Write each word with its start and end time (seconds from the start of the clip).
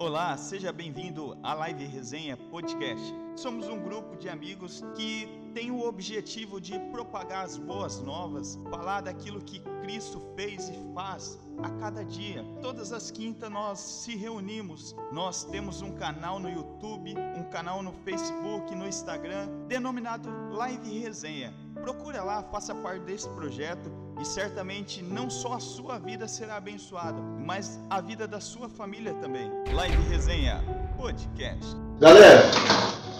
Olá, 0.00 0.36
seja 0.36 0.72
bem-vindo 0.72 1.36
à 1.42 1.54
Live 1.54 1.84
Resenha 1.84 2.36
Podcast. 2.36 3.12
Somos 3.34 3.66
um 3.66 3.82
grupo 3.82 4.14
de 4.16 4.28
amigos 4.28 4.80
que 4.94 5.26
tem 5.52 5.72
o 5.72 5.80
objetivo 5.80 6.60
de 6.60 6.78
propagar 6.92 7.44
as 7.44 7.56
boas 7.56 8.00
novas, 8.00 8.56
falar 8.70 9.00
daquilo 9.00 9.42
que 9.42 9.58
Cristo 9.82 10.20
fez 10.36 10.68
e 10.68 10.94
faz 10.94 11.36
a 11.64 11.70
cada 11.80 12.04
dia. 12.04 12.44
Todas 12.62 12.92
as 12.92 13.10
quintas 13.10 13.50
nós 13.50 13.80
se 13.80 14.14
reunimos. 14.14 14.94
Nós 15.12 15.42
temos 15.42 15.82
um 15.82 15.90
canal 15.96 16.38
no 16.38 16.48
YouTube, 16.48 17.16
um 17.36 17.50
canal 17.50 17.82
no 17.82 17.92
Facebook, 18.04 18.72
no 18.76 18.86
Instagram, 18.86 19.48
denominado 19.66 20.30
Live 20.52 20.96
Resenha. 20.96 21.52
Procura 21.82 22.22
lá, 22.22 22.44
faça 22.50 22.74
parte 22.74 23.00
desse 23.00 23.28
projeto 23.30 23.90
e 24.20 24.24
certamente 24.24 25.02
não 25.02 25.30
só 25.30 25.54
a 25.54 25.60
sua 25.60 25.98
vida 25.98 26.26
será 26.26 26.56
abençoada, 26.56 27.18
mas 27.44 27.78
a 27.88 28.00
vida 28.00 28.26
da 28.26 28.40
sua 28.40 28.68
família 28.68 29.14
também. 29.14 29.50
Live 29.72 29.96
Resenha 30.10 30.62
Podcast. 30.96 31.76
Galera, 32.00 32.44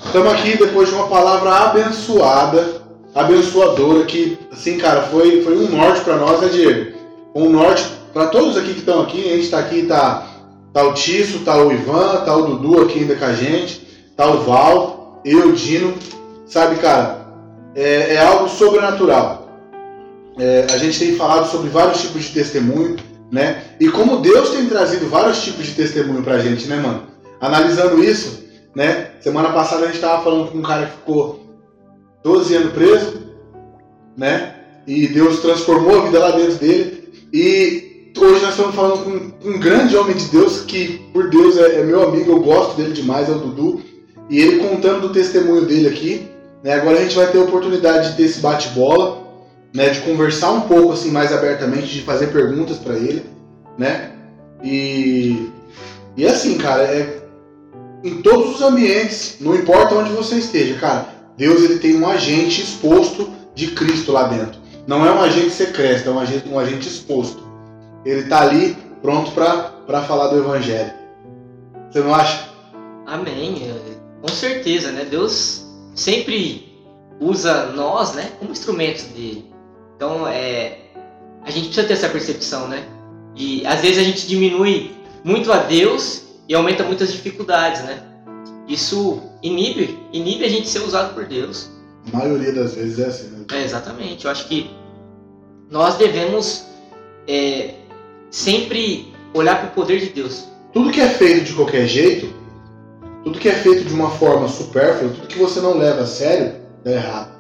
estamos 0.04 0.32
aqui 0.32 0.58
depois 0.58 0.88
de 0.88 0.94
uma 0.94 1.08
palavra 1.08 1.50
abençoada, 1.50 2.82
abençoadora, 3.14 4.04
que, 4.04 4.38
assim, 4.52 4.78
cara, 4.78 5.02
foi, 5.02 5.42
foi 5.42 5.56
um 5.56 5.70
norte 5.70 6.02
para 6.02 6.16
nós, 6.16 6.40
né, 6.40 6.48
Diego? 6.48 6.98
Um 7.34 7.48
norte 7.50 7.84
para 8.12 8.26
todos 8.26 8.56
aqui 8.56 8.74
que 8.74 8.80
estão 8.80 9.02
aqui. 9.02 9.20
A 9.20 9.36
gente 9.36 9.44
está 9.44 9.58
aqui, 9.60 9.86
tá, 9.86 10.26
tá 10.72 10.82
o 10.84 10.94
Tício, 10.94 11.44
tá 11.44 11.56
o 11.56 11.72
Ivan, 11.72 12.24
tá 12.24 12.36
o 12.36 12.42
Dudu 12.42 12.82
aqui 12.82 13.00
ainda 13.00 13.14
com 13.14 13.24
a 13.24 13.32
gente, 13.32 14.12
tá 14.16 14.26
o 14.26 14.40
Val, 14.42 15.20
eu, 15.24 15.52
Dino. 15.52 15.94
Sabe, 16.46 16.76
cara, 16.76 17.17
é, 17.74 18.14
é 18.14 18.18
algo 18.18 18.48
sobrenatural. 18.48 19.48
É, 20.38 20.66
a 20.70 20.78
gente 20.78 20.98
tem 20.98 21.16
falado 21.16 21.50
sobre 21.50 21.68
vários 21.68 22.00
tipos 22.00 22.24
de 22.24 22.32
testemunho, 22.32 22.96
né? 23.30 23.62
E 23.80 23.88
como 23.88 24.18
Deus 24.18 24.50
tem 24.50 24.66
trazido 24.66 25.08
vários 25.08 25.42
tipos 25.42 25.66
de 25.66 25.72
testemunho 25.72 26.22
pra 26.22 26.38
gente, 26.38 26.66
né, 26.68 26.76
mano? 26.76 27.02
Analisando 27.40 28.02
isso, 28.02 28.44
né? 28.74 29.10
Semana 29.20 29.50
passada 29.50 29.84
a 29.84 29.88
gente 29.88 30.00
tava 30.00 30.22
falando 30.22 30.50
com 30.50 30.58
um 30.58 30.62
cara 30.62 30.86
que 30.86 30.92
ficou 30.92 31.44
12 32.22 32.54
anos 32.54 32.72
preso, 32.72 33.22
né? 34.16 34.54
E 34.86 35.08
Deus 35.08 35.40
transformou 35.40 36.00
a 36.00 36.04
vida 36.04 36.18
lá 36.18 36.30
dentro 36.30 36.54
dele. 36.54 37.12
E 37.32 38.12
hoje 38.16 38.42
nós 38.42 38.50
estamos 38.50 38.74
falando 38.74 39.04
com 39.04 39.48
um 39.48 39.58
grande 39.58 39.96
homem 39.96 40.16
de 40.16 40.26
Deus 40.26 40.62
que, 40.62 40.98
por 41.12 41.28
Deus, 41.28 41.58
é, 41.58 41.80
é 41.80 41.84
meu 41.84 42.08
amigo, 42.08 42.30
eu 42.32 42.40
gosto 42.40 42.76
dele 42.76 42.92
demais, 42.92 43.28
é 43.28 43.32
o 43.32 43.38
Dudu. 43.38 43.82
E 44.30 44.40
ele 44.40 44.68
contando 44.68 45.08
do 45.08 45.12
testemunho 45.12 45.66
dele 45.66 45.88
aqui, 45.88 46.28
né? 46.62 46.74
Agora 46.74 46.98
a 46.98 47.02
gente 47.02 47.16
vai 47.16 47.30
ter 47.30 47.38
a 47.38 47.42
oportunidade 47.42 48.10
de 48.10 48.16
ter 48.16 48.24
esse 48.24 48.40
bate-bola 48.40 49.26
né, 49.74 49.90
de 49.90 50.00
conversar 50.00 50.50
um 50.52 50.62
pouco 50.62 50.92
assim 50.92 51.10
mais 51.10 51.32
abertamente, 51.32 51.88
de 51.88 52.02
fazer 52.02 52.28
perguntas 52.28 52.78
para 52.78 52.94
ele, 52.94 53.24
né? 53.76 54.12
E 54.62 55.50
e 56.16 56.26
assim, 56.26 56.58
cara, 56.58 56.82
é 56.82 57.22
em 58.02 58.22
todos 58.22 58.56
os 58.56 58.62
ambientes, 58.62 59.36
não 59.40 59.54
importa 59.54 59.94
onde 59.94 60.10
você 60.10 60.36
esteja, 60.36 60.74
cara, 60.78 61.08
Deus 61.36 61.62
ele 61.62 61.78
tem 61.78 61.96
um 61.96 62.08
agente 62.08 62.62
exposto 62.62 63.30
de 63.54 63.68
Cristo 63.68 64.12
lá 64.12 64.24
dentro. 64.24 64.60
Não 64.86 65.04
é 65.04 65.12
um 65.12 65.20
agente 65.20 65.50
secreto, 65.50 66.08
é 66.08 66.12
um 66.12 66.18
agente, 66.18 66.48
um 66.48 66.58
agente 66.58 66.88
exposto. 66.88 67.46
Ele 68.04 68.24
tá 68.24 68.40
ali 68.40 68.76
pronto 69.02 69.32
para 69.32 70.02
falar 70.02 70.28
do 70.28 70.38
evangelho. 70.38 70.92
Você 71.90 72.00
não 72.00 72.14
acha? 72.14 72.48
Amém. 73.06 73.70
Com 74.22 74.28
certeza, 74.28 74.90
né? 74.90 75.04
Deus 75.04 75.67
sempre 75.98 76.72
usa 77.20 77.66
nós, 77.72 78.14
né, 78.14 78.30
como 78.38 78.52
instrumentos 78.52 79.04
dele. 79.04 79.44
Então, 79.96 80.28
é, 80.28 80.78
a 81.42 81.50
gente 81.50 81.66
precisa 81.66 81.86
ter 81.86 81.94
essa 81.94 82.08
percepção, 82.08 82.68
né? 82.68 82.86
E 83.34 83.66
às 83.66 83.80
vezes 83.80 83.98
a 83.98 84.04
gente 84.04 84.26
diminui 84.26 84.92
muito 85.24 85.52
a 85.52 85.58
Deus 85.58 86.22
e 86.48 86.54
aumenta 86.54 86.84
muitas 86.84 87.12
dificuldades, 87.12 87.82
né? 87.82 88.02
Isso 88.68 89.20
inibe, 89.42 89.98
inibe 90.12 90.44
a 90.44 90.48
gente 90.48 90.68
ser 90.68 90.80
usado 90.80 91.14
por 91.14 91.26
Deus. 91.26 91.70
A 92.12 92.16
maioria 92.16 92.52
das 92.52 92.74
vezes 92.74 92.98
é 92.98 93.06
assim, 93.06 93.28
né? 93.30 93.44
É, 93.52 93.64
exatamente. 93.64 94.24
Eu 94.24 94.30
acho 94.30 94.46
que 94.46 94.70
nós 95.68 95.96
devemos 95.96 96.64
é, 97.26 97.74
sempre 98.30 99.12
olhar 99.34 99.58
para 99.60 99.68
o 99.70 99.72
poder 99.72 99.98
de 99.98 100.10
Deus. 100.10 100.44
Tudo 100.72 100.92
que 100.92 101.00
é 101.00 101.08
feito 101.08 101.46
de 101.46 101.54
qualquer 101.54 101.86
jeito, 101.86 102.32
tudo 103.24 103.38
que 103.38 103.48
é 103.48 103.54
feito 103.54 103.84
de 103.84 103.94
uma 103.94 104.10
forma 104.10 104.48
supérflua, 104.48 105.12
tudo 105.12 105.26
que 105.26 105.38
você 105.38 105.60
não 105.60 105.76
leva 105.76 106.02
a 106.02 106.06
sério, 106.06 106.54
é 106.84 106.92
errado. 106.92 107.32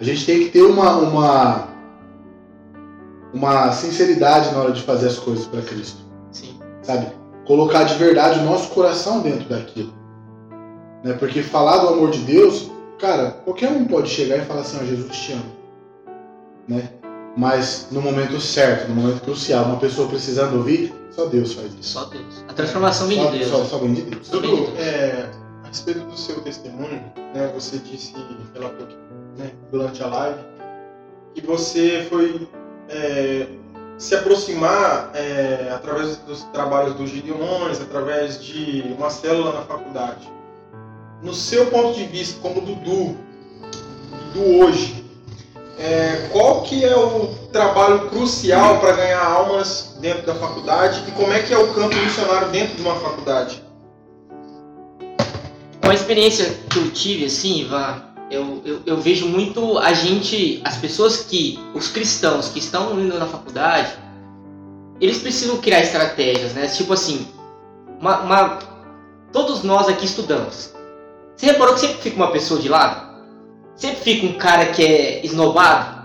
A 0.00 0.04
gente 0.04 0.24
tem 0.24 0.38
que 0.40 0.50
ter 0.50 0.62
uma, 0.62 0.96
uma 0.96 1.70
uma 3.32 3.72
sinceridade 3.72 4.52
na 4.52 4.60
hora 4.60 4.72
de 4.72 4.82
fazer 4.82 5.08
as 5.08 5.18
coisas 5.18 5.46
para 5.46 5.62
Cristo. 5.62 6.00
Sim. 6.32 6.58
Sabe? 6.82 7.06
Colocar 7.46 7.84
de 7.84 7.94
verdade 7.94 8.40
o 8.40 8.44
nosso 8.44 8.70
coração 8.70 9.20
dentro 9.20 9.48
daquilo. 9.48 9.92
Né? 11.04 11.14
Porque 11.14 11.42
falar 11.42 11.78
do 11.78 11.88
amor 11.88 12.10
de 12.10 12.20
Deus, 12.20 12.70
cara, 12.98 13.30
qualquer 13.44 13.70
um 13.70 13.84
pode 13.84 14.08
chegar 14.08 14.38
e 14.38 14.44
falar 14.44 14.60
assim, 14.60 14.78
ó, 14.78 14.82
oh, 14.82 14.86
Jesus 14.86 15.16
te 15.16 15.32
ama. 15.32 15.42
Né? 16.68 16.88
Mas 17.36 17.88
no 17.90 18.02
momento 18.02 18.40
certo, 18.40 18.88
no 18.88 18.94
momento 18.94 19.22
crucial, 19.22 19.64
uma 19.64 19.76
pessoa 19.76 20.08
precisando 20.08 20.56
ouvir, 20.56 20.92
só 21.10 21.26
Deus 21.26 21.52
faz 21.54 21.74
isso. 21.74 21.92
Só 21.92 22.04
Deus. 22.04 22.44
A 22.48 22.52
transformação 22.52 23.08
vem 23.08 23.30
de 23.30 23.38
Deus. 23.38 23.50
Só, 23.50 23.64
só 23.64 23.78
vem 23.78 23.94
de 23.94 24.02
Deus. 24.02 24.28
Dudu, 24.28 24.72
é, 24.78 25.30
a 25.64 25.68
respeito 25.68 26.00
do 26.00 26.16
seu 26.16 26.40
testemunho, 26.40 27.02
né, 27.34 27.50
você 27.54 27.78
disse, 27.78 28.14
relatou 28.54 28.86
né, 29.36 29.52
durante 29.70 30.02
a 30.02 30.06
live, 30.06 30.40
que 31.34 31.40
você 31.46 32.06
foi 32.08 32.48
é, 32.88 33.46
se 33.98 34.14
aproximar 34.14 35.10
é, 35.14 35.70
através 35.74 36.16
dos 36.18 36.42
trabalhos 36.44 36.94
dos 36.94 37.10
Gideões, 37.10 37.80
através 37.80 38.42
de 38.42 38.82
uma 38.96 39.10
célula 39.10 39.52
na 39.52 39.62
faculdade. 39.62 40.30
No 41.22 41.34
seu 41.34 41.66
ponto 41.66 41.98
de 41.98 42.06
vista, 42.06 42.40
como 42.40 42.60
Dudu, 42.62 43.16
Dudu 44.32 44.64
hoje, 44.64 44.99
é, 45.80 46.28
qual 46.30 46.62
que 46.62 46.84
é 46.84 46.94
o 46.94 47.28
trabalho 47.50 48.10
crucial 48.10 48.78
para 48.80 48.92
ganhar 48.92 49.24
almas 49.24 49.96
dentro 49.98 50.26
da 50.26 50.34
faculdade 50.34 51.02
e 51.08 51.12
como 51.12 51.32
é 51.32 51.42
que 51.42 51.54
é 51.54 51.58
o 51.58 51.72
campo 51.72 51.96
missionário 51.96 52.50
dentro 52.50 52.76
de 52.76 52.82
uma 52.82 52.94
faculdade? 52.96 53.62
Uma 55.82 55.94
experiência 55.94 56.54
que 56.68 56.78
eu 56.78 56.90
tive, 56.90 57.24
assim, 57.24 57.62
Ivan, 57.62 58.02
eu, 58.30 58.62
eu, 58.64 58.82
eu, 58.84 58.96
vejo 58.98 59.26
muito 59.26 59.78
a 59.78 59.94
gente, 59.94 60.60
as 60.64 60.76
pessoas 60.76 61.22
que, 61.22 61.58
os 61.74 61.88
cristãos 61.88 62.48
que 62.48 62.58
estão 62.58 63.00
indo 63.00 63.18
na 63.18 63.26
faculdade, 63.26 63.92
eles 65.00 65.18
precisam 65.18 65.56
criar 65.56 65.80
estratégias, 65.80 66.52
né? 66.52 66.66
Tipo 66.68 66.92
assim, 66.92 67.26
uma, 67.98 68.20
uma, 68.20 68.58
todos 69.32 69.64
nós 69.64 69.88
aqui 69.88 70.04
estudamos. 70.04 70.74
Você 71.34 71.46
reparou 71.46 71.74
que 71.74 71.80
sempre 71.80 72.02
fica 72.02 72.16
uma 72.16 72.30
pessoa 72.30 72.60
de 72.60 72.68
lado? 72.68 73.09
Sempre 73.80 74.00
fica 74.02 74.26
um 74.26 74.34
cara 74.34 74.66
que 74.66 74.84
é 74.84 75.24
esnobado? 75.24 75.98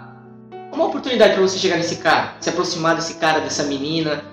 Uma 0.72 0.86
oportunidade 0.86 1.34
para 1.34 1.42
você 1.42 1.60
chegar 1.60 1.76
nesse 1.76 1.98
cara, 1.98 2.38
se 2.40 2.50
aproximar 2.50 2.96
desse 2.96 3.16
cara, 3.16 3.42
dessa 3.42 3.64
menina, 3.64 4.24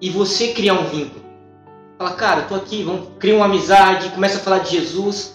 e 0.00 0.08
você 0.08 0.48
criar 0.48 0.72
um 0.72 0.86
vínculo. 0.86 1.22
Fala, 1.98 2.12
cara, 2.12 2.42
tô 2.42 2.54
aqui, 2.54 2.82
vamos 2.82 3.08
criar 3.18 3.36
uma 3.36 3.44
amizade, 3.44 4.08
começa 4.08 4.38
a 4.38 4.40
falar 4.40 4.60
de 4.60 4.70
Jesus. 4.78 5.34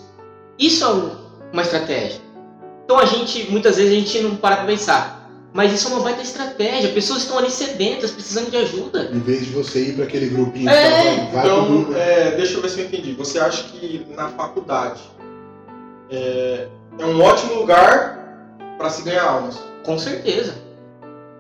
Isso 0.57 0.84
é 0.84 0.88
um, 0.88 1.12
uma 1.53 1.62
estratégia. 1.62 2.19
Então 2.84 2.97
a 2.97 3.06
gente, 3.06 3.44
muitas 3.51 3.78
vezes 3.78 3.91
a 3.91 3.96
gente 3.96 4.19
não 4.22 4.35
para 4.35 4.57
para 4.57 4.66
pensar. 4.66 5.29
Mas 5.53 5.72
isso 5.72 5.88
é 5.88 5.91
uma 5.91 6.01
baita 6.01 6.23
estratégia. 6.23 6.91
Pessoas 6.91 7.22
estão 7.22 7.38
ali 7.38 7.51
sedentas, 7.51 8.09
precisando 8.09 8.50
de 8.50 8.57
ajuda. 8.57 9.11
Em 9.13 9.19
vez 9.19 9.46
de 9.46 9.51
você 9.51 9.90
ir 9.90 9.94
para 9.94 10.06
aquele 10.06 10.29
grupinho, 10.29 10.67
é, 10.67 11.29
então, 11.29 11.66
pro 11.66 11.75
grupo. 11.75 11.96
É, 11.96 12.31
deixa 12.31 12.56
eu 12.56 12.61
ver 12.61 12.69
se 12.69 12.79
eu 12.79 12.85
entendi. 12.88 13.13
Você 13.13 13.40
acha 13.40 13.66
que 13.66 14.03
na 14.16 14.29
faculdade 14.29 15.01
é, 16.09 16.67
é 16.99 17.05
um 17.05 17.21
ótimo 17.21 17.55
lugar 17.55 18.19
para 18.77 18.89
se 18.89 19.01
ganhar 19.03 19.23
almas? 19.23 19.59
Com 19.85 19.97
certeza. 19.97 20.53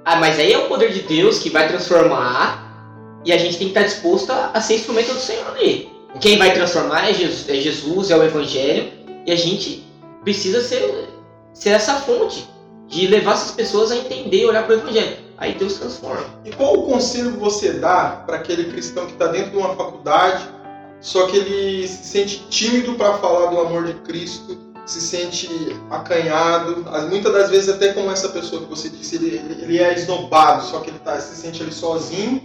Ah, 0.05 0.15
mas 0.15 0.39
aí 0.39 0.53
é 0.53 0.57
o 0.57 0.67
poder 0.67 0.91
de 0.91 1.01
Deus 1.01 1.39
que 1.39 1.49
vai 1.49 1.67
transformar 1.67 3.21
e 3.25 3.33
a 3.33 3.37
gente 3.37 3.57
tem 3.57 3.67
que 3.67 3.77
estar 3.77 3.83
disposto 3.83 4.31
a, 4.31 4.51
a 4.53 4.61
ser 4.61 4.75
instrumento 4.75 5.13
do 5.13 5.19
Senhor 5.19 5.47
ali. 5.49 5.91
Quem 6.19 6.37
vai 6.37 6.53
transformar 6.53 7.09
é 7.09 7.13
Jesus, 7.13 7.47
é, 7.49 7.55
Jesus, 7.55 8.09
é 8.09 8.15
o 8.15 8.23
Evangelho 8.23 8.91
e 9.25 9.31
a 9.31 9.35
gente 9.35 9.85
precisa 10.23 10.61
ser, 10.61 11.09
ser 11.53 11.71
essa 11.71 11.95
fonte 11.95 12.49
de 12.87 13.05
levar 13.07 13.33
essas 13.33 13.51
pessoas 13.51 13.91
a 13.91 13.97
entender, 13.97 14.45
olhar 14.45 14.65
para 14.65 14.77
o 14.77 14.79
Evangelho. 14.79 15.17
Aí 15.37 15.53
Deus 15.53 15.75
transforma. 15.75 16.25
E 16.43 16.51
qual 16.51 16.73
o 16.73 16.83
conselho 16.83 17.31
você 17.31 17.73
dá 17.73 18.23
para 18.25 18.37
aquele 18.37 18.71
cristão 18.71 19.05
que 19.05 19.13
está 19.13 19.27
dentro 19.27 19.51
de 19.51 19.57
uma 19.57 19.75
faculdade, 19.75 20.43
só 20.99 21.27
que 21.27 21.37
ele 21.37 21.87
se 21.87 22.03
sente 22.03 22.47
tímido 22.49 22.95
para 22.95 23.13
falar 23.19 23.51
do 23.51 23.59
amor 23.59 23.85
de 23.85 23.93
Cristo, 24.01 24.68
se 24.89 25.01
sente 25.01 25.47
acanhado, 25.91 26.83
muitas 27.09 27.31
das 27.31 27.49
vezes 27.51 27.69
até 27.69 27.93
como 27.93 28.09
essa 28.09 28.29
pessoa 28.29 28.63
que 28.63 28.67
você 28.67 28.89
disse, 28.89 29.17
ele, 29.17 29.35
ele 29.61 29.77
é 29.77 29.93
esnobado, 29.93 30.63
só 30.63 30.79
que 30.79 30.89
ele 30.89 30.97
tá, 30.97 31.19
se 31.19 31.35
sente 31.35 31.61
ali 31.61 31.71
sozinho, 31.71 32.41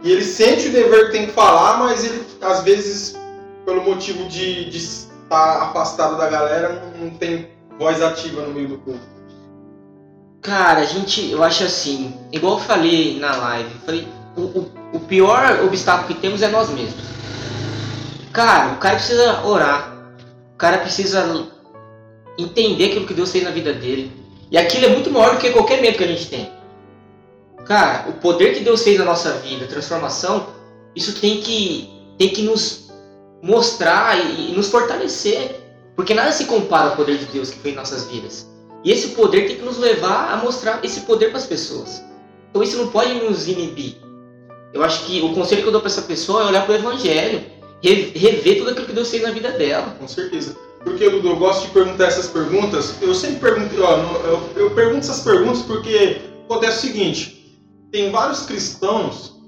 e 0.00 0.12
ele 0.12 0.24
sente 0.24 0.68
o 0.68 0.72
dever 0.72 1.06
que 1.06 1.12
tem 1.12 1.26
que 1.26 1.32
falar, 1.32 1.78
mas 1.78 2.04
ele 2.04 2.24
às 2.42 2.62
vezes, 2.62 3.18
pelo 3.66 3.82
motivo 3.82 4.28
de, 4.28 4.70
de 4.70 5.10
tá 5.28 5.64
afastado 5.64 6.16
da 6.16 6.28
galera, 6.30 6.80
não, 6.80 7.06
não 7.06 7.10
tem 7.10 7.48
voz 7.76 8.00
ativa 8.00 8.42
no 8.42 8.54
meio 8.54 8.68
do 8.68 8.78
povo. 8.78 9.00
Cara, 10.42 10.82
a 10.82 10.84
gente, 10.84 11.28
eu 11.28 11.42
acho 11.42 11.64
assim, 11.64 12.14
igual 12.30 12.52
eu 12.52 12.60
falei 12.60 13.18
na 13.18 13.34
live, 13.34 13.70
falei, 13.84 14.08
o, 14.36 14.42
o, 14.42 14.72
o 14.94 15.00
pior 15.00 15.64
obstáculo 15.64 16.06
que 16.06 16.20
temos 16.20 16.40
é 16.40 16.48
nós 16.48 16.70
mesmos. 16.70 17.02
Cara, 18.32 18.74
o 18.74 18.76
cara 18.76 18.94
precisa 18.94 19.44
orar. 19.44 19.92
O 20.54 20.56
cara 20.56 20.78
precisa 20.78 21.50
entender 22.38 22.86
aquilo 22.86 23.06
que 23.06 23.14
Deus 23.14 23.30
fez 23.30 23.44
na 23.44 23.50
vida 23.50 23.72
dele. 23.72 24.12
E 24.50 24.58
aquilo 24.58 24.86
é 24.86 24.88
muito 24.88 25.10
maior 25.10 25.34
do 25.34 25.38
que 25.38 25.50
qualquer 25.50 25.80
medo 25.80 25.98
que 25.98 26.04
a 26.04 26.08
gente 26.08 26.28
tem. 26.28 26.50
Cara, 27.64 28.08
o 28.08 28.14
poder 28.14 28.54
que 28.54 28.64
Deus 28.64 28.82
fez 28.82 28.98
na 28.98 29.04
nossa 29.04 29.32
vida, 29.34 29.66
transformação, 29.66 30.48
isso 30.94 31.20
tem 31.20 31.40
que, 31.40 31.88
tem 32.18 32.30
que 32.30 32.42
nos 32.42 32.90
mostrar 33.42 34.18
e, 34.18 34.50
e 34.50 34.56
nos 34.56 34.68
fortalecer. 34.68 35.60
Porque 35.94 36.14
nada 36.14 36.32
se 36.32 36.46
compara 36.46 36.90
ao 36.90 36.96
poder 36.96 37.18
de 37.18 37.26
Deus 37.26 37.50
que 37.50 37.58
fez 37.58 37.74
em 37.74 37.78
nossas 37.78 38.06
vidas. 38.06 38.48
E 38.82 38.90
esse 38.90 39.08
poder 39.08 39.46
tem 39.46 39.56
que 39.56 39.62
nos 39.62 39.78
levar 39.78 40.32
a 40.32 40.36
mostrar 40.38 40.80
esse 40.82 41.00
poder 41.02 41.28
para 41.28 41.38
as 41.38 41.46
pessoas. 41.46 42.02
Então 42.50 42.62
isso 42.62 42.76
não 42.76 42.88
pode 42.88 43.12
nos 43.14 43.46
inibir. 43.46 43.96
Eu 44.72 44.82
acho 44.82 45.04
que 45.04 45.20
o 45.20 45.34
conselho 45.34 45.62
que 45.62 45.68
eu 45.68 45.72
dou 45.72 45.80
para 45.80 45.90
essa 45.90 46.02
pessoa 46.02 46.42
é 46.42 46.46
olhar 46.46 46.64
para 46.64 46.72
o 46.72 46.76
Evangelho, 46.76 47.44
rever 47.82 48.58
tudo 48.58 48.70
aquilo 48.70 48.86
que 48.86 48.92
Deus 48.92 49.10
fez 49.10 49.22
na 49.22 49.30
vida 49.30 49.50
dela. 49.52 49.96
Com 49.98 50.08
certeza. 50.08 50.56
Porque 50.82 51.04
eu, 51.04 51.22
eu 51.22 51.36
gosto 51.36 51.66
de 51.66 51.72
perguntar 51.72 52.06
essas 52.06 52.26
perguntas. 52.26 52.94
Eu 53.00 53.14
sempre 53.14 53.38
pergunto, 53.38 53.82
ó, 53.82 53.96
eu, 54.24 54.50
eu 54.56 54.70
pergunto 54.70 55.00
essas 55.00 55.20
perguntas 55.20 55.62
porque 55.62 56.20
acontece 56.44 56.78
o 56.78 56.80
seguinte: 56.80 57.60
tem 57.92 58.10
vários 58.10 58.46
cristãos 58.46 59.38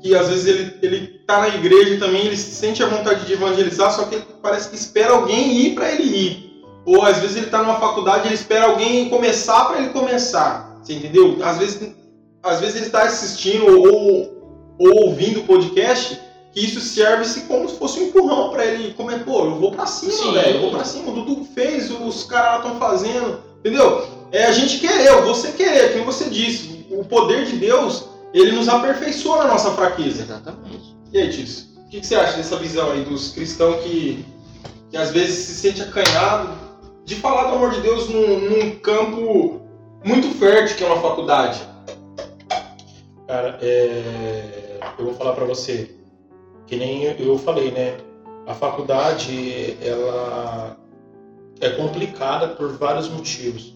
que 0.00 0.14
às 0.14 0.28
vezes 0.28 0.46
ele, 0.46 0.78
ele 0.82 1.06
tá 1.26 1.40
na 1.40 1.48
igreja 1.48 1.98
também, 1.98 2.26
ele 2.26 2.36
sente 2.36 2.82
a 2.82 2.86
vontade 2.86 3.24
de 3.24 3.32
evangelizar, 3.32 3.90
só 3.90 4.04
que 4.04 4.16
ele 4.16 4.24
parece 4.42 4.68
que 4.68 4.76
espera 4.76 5.12
alguém 5.12 5.56
ir 5.58 5.74
para 5.74 5.92
ele 5.92 6.02
ir. 6.02 6.62
Ou 6.84 7.02
às 7.02 7.18
vezes 7.18 7.36
ele 7.36 7.46
está 7.46 7.62
numa 7.62 7.80
faculdade, 7.80 8.28
ele 8.28 8.34
espera 8.34 8.66
alguém 8.66 9.08
começar 9.08 9.64
para 9.64 9.78
ele 9.78 9.88
começar. 9.88 10.78
Você 10.82 10.94
entendeu? 10.94 11.38
Às 11.42 11.58
vezes, 11.58 11.94
às 12.42 12.60
vezes 12.60 12.76
ele 12.76 12.86
está 12.86 13.04
assistindo 13.04 13.66
ou, 13.66 14.76
ou 14.78 15.06
ouvindo 15.06 15.40
o 15.40 15.44
podcast 15.44 16.20
que 16.54 16.64
isso 16.64 16.80
serve-se 16.80 17.42
como 17.42 17.68
se 17.68 17.76
fosse 17.76 17.98
um 17.98 18.04
empurrão 18.04 18.50
para 18.50 18.64
ele 18.64 18.94
comer, 18.94 19.24
pô, 19.24 19.44
eu 19.44 19.56
vou 19.56 19.72
para 19.72 19.86
cima, 19.86 20.32
velho, 20.32 20.56
eu 20.56 20.60
vou 20.60 20.70
para 20.70 20.84
cima, 20.84 21.10
o 21.10 21.14
Dudu 21.14 21.44
fez, 21.52 21.90
os 21.90 22.22
caras 22.24 22.52
lá 22.52 22.56
estão 22.58 22.78
fazendo, 22.78 23.40
entendeu? 23.58 24.06
É 24.30 24.44
a 24.44 24.52
gente 24.52 24.78
querer, 24.78 25.20
você 25.22 25.50
querer, 25.50 25.92
como 25.92 26.04
você 26.04 26.30
disse, 26.30 26.86
o 26.90 27.04
poder 27.04 27.44
de 27.44 27.56
Deus, 27.56 28.04
ele 28.32 28.52
nos 28.52 28.68
aperfeiçoa 28.68 29.38
na 29.38 29.48
nossa 29.48 29.72
fraqueza. 29.72 30.22
Exatamente. 30.22 30.96
E 31.12 31.18
aí, 31.18 31.30
Tício, 31.30 31.66
o 31.76 31.88
que, 31.88 32.00
que 32.00 32.06
você 32.06 32.14
acha 32.14 32.36
dessa 32.36 32.56
visão 32.56 32.92
aí 32.92 33.04
dos 33.04 33.32
cristãos 33.32 33.82
que, 33.82 34.24
que 34.90 34.96
às 34.96 35.10
vezes 35.10 35.46
se 35.46 35.54
sente 35.54 35.82
acanhado 35.82 36.50
de 37.04 37.16
falar 37.16 37.50
do 37.50 37.56
amor 37.56 37.70
de 37.72 37.80
Deus 37.80 38.08
num, 38.08 38.40
num 38.40 38.70
campo 38.78 39.60
muito 40.04 40.28
fértil 40.38 40.76
que 40.76 40.84
é 40.84 40.86
uma 40.86 41.02
faculdade? 41.02 41.60
Cara, 43.26 43.58
é... 43.60 44.78
eu 44.98 45.04
vou 45.04 45.14
falar 45.14 45.32
para 45.32 45.44
você, 45.44 45.93
que 46.66 46.76
nem 46.76 47.04
eu 47.04 47.38
falei, 47.38 47.70
né? 47.70 47.96
A 48.46 48.54
faculdade, 48.54 49.76
ela 49.80 50.76
é 51.60 51.70
complicada 51.70 52.48
por 52.48 52.76
vários 52.76 53.08
motivos. 53.08 53.74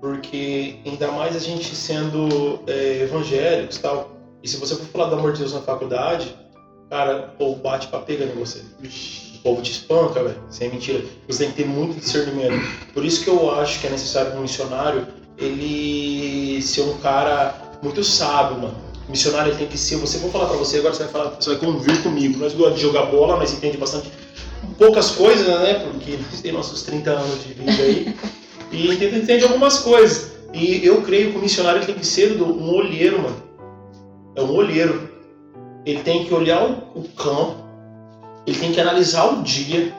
Porque 0.00 0.76
ainda 0.84 1.12
mais 1.12 1.36
a 1.36 1.38
gente 1.38 1.74
sendo 1.74 2.60
é, 2.66 3.02
evangélicos 3.02 3.78
tal. 3.78 4.10
E 4.42 4.48
se 4.48 4.56
você 4.56 4.74
for 4.74 4.86
falar 4.86 5.06
do 5.08 5.14
amor 5.14 5.32
de 5.32 5.38
Deus 5.38 5.52
na 5.52 5.60
faculdade, 5.60 6.36
cara, 6.90 7.32
o 7.32 7.36
povo 7.36 7.62
bate 7.62 7.86
pra 7.86 8.00
pegar 8.00 8.26
em 8.26 8.34
você. 8.34 8.62
O 9.36 9.38
povo 9.42 9.62
te 9.62 9.70
espanca, 9.70 10.22
velho. 10.22 10.42
Sem 10.50 10.70
mentira. 10.70 11.04
Você 11.28 11.44
tem 11.44 11.52
que 11.52 11.62
ter 11.62 11.68
muito 11.68 12.00
discernimento. 12.00 12.66
Por 12.92 13.04
isso 13.04 13.22
que 13.22 13.30
eu 13.30 13.54
acho 13.54 13.80
que 13.80 13.86
é 13.86 13.90
necessário 13.90 14.36
um 14.36 14.42
missionário 14.42 15.06
ele 15.38 16.60
ser 16.62 16.82
um 16.82 16.98
cara 16.98 17.54
muito 17.82 18.02
sábio, 18.04 18.58
mano. 18.58 18.91
Missionário 19.08 19.54
tem 19.56 19.66
que 19.66 19.76
ser. 19.76 19.96
Você 19.96 20.18
vou 20.18 20.30
falar 20.30 20.46
pra 20.46 20.56
você 20.56 20.78
agora, 20.78 20.94
você 20.94 21.04
vai 21.04 21.12
falar, 21.12 21.30
você 21.30 21.50
vai 21.50 21.58
convir 21.58 22.02
comigo. 22.02 22.38
Nós 22.38 22.52
gostamos 22.52 22.78
de 22.78 22.82
jogar 22.82 23.06
bola, 23.06 23.36
mas 23.36 23.52
entende 23.52 23.76
bastante 23.76 24.10
poucas 24.78 25.10
coisas, 25.10 25.46
né? 25.46 25.74
Porque 25.74 26.12
nós 26.16 26.40
temos 26.40 26.58
nossos 26.58 26.82
30 26.82 27.10
anos 27.10 27.42
de 27.44 27.54
vida 27.54 27.82
aí. 27.82 28.14
e 28.70 28.92
entende, 28.92 29.18
entende 29.18 29.44
algumas 29.44 29.78
coisas. 29.78 30.32
E 30.54 30.84
eu 30.86 31.02
creio 31.02 31.32
que 31.32 31.38
o 31.38 31.40
missionário 31.40 31.84
tem 31.84 31.94
que 31.94 32.06
ser 32.06 32.40
um 32.40 32.74
olheiro, 32.74 33.22
mano. 33.22 33.42
É 34.36 34.42
um 34.42 34.54
olheiro. 34.54 35.10
Ele 35.84 36.00
tem 36.00 36.24
que 36.24 36.34
olhar 36.34 36.62
o, 36.64 37.00
o 37.00 37.08
campo, 37.16 37.56
ele 38.46 38.58
tem 38.58 38.72
que 38.72 38.80
analisar 38.80 39.26
o 39.26 39.42
dia, 39.42 39.94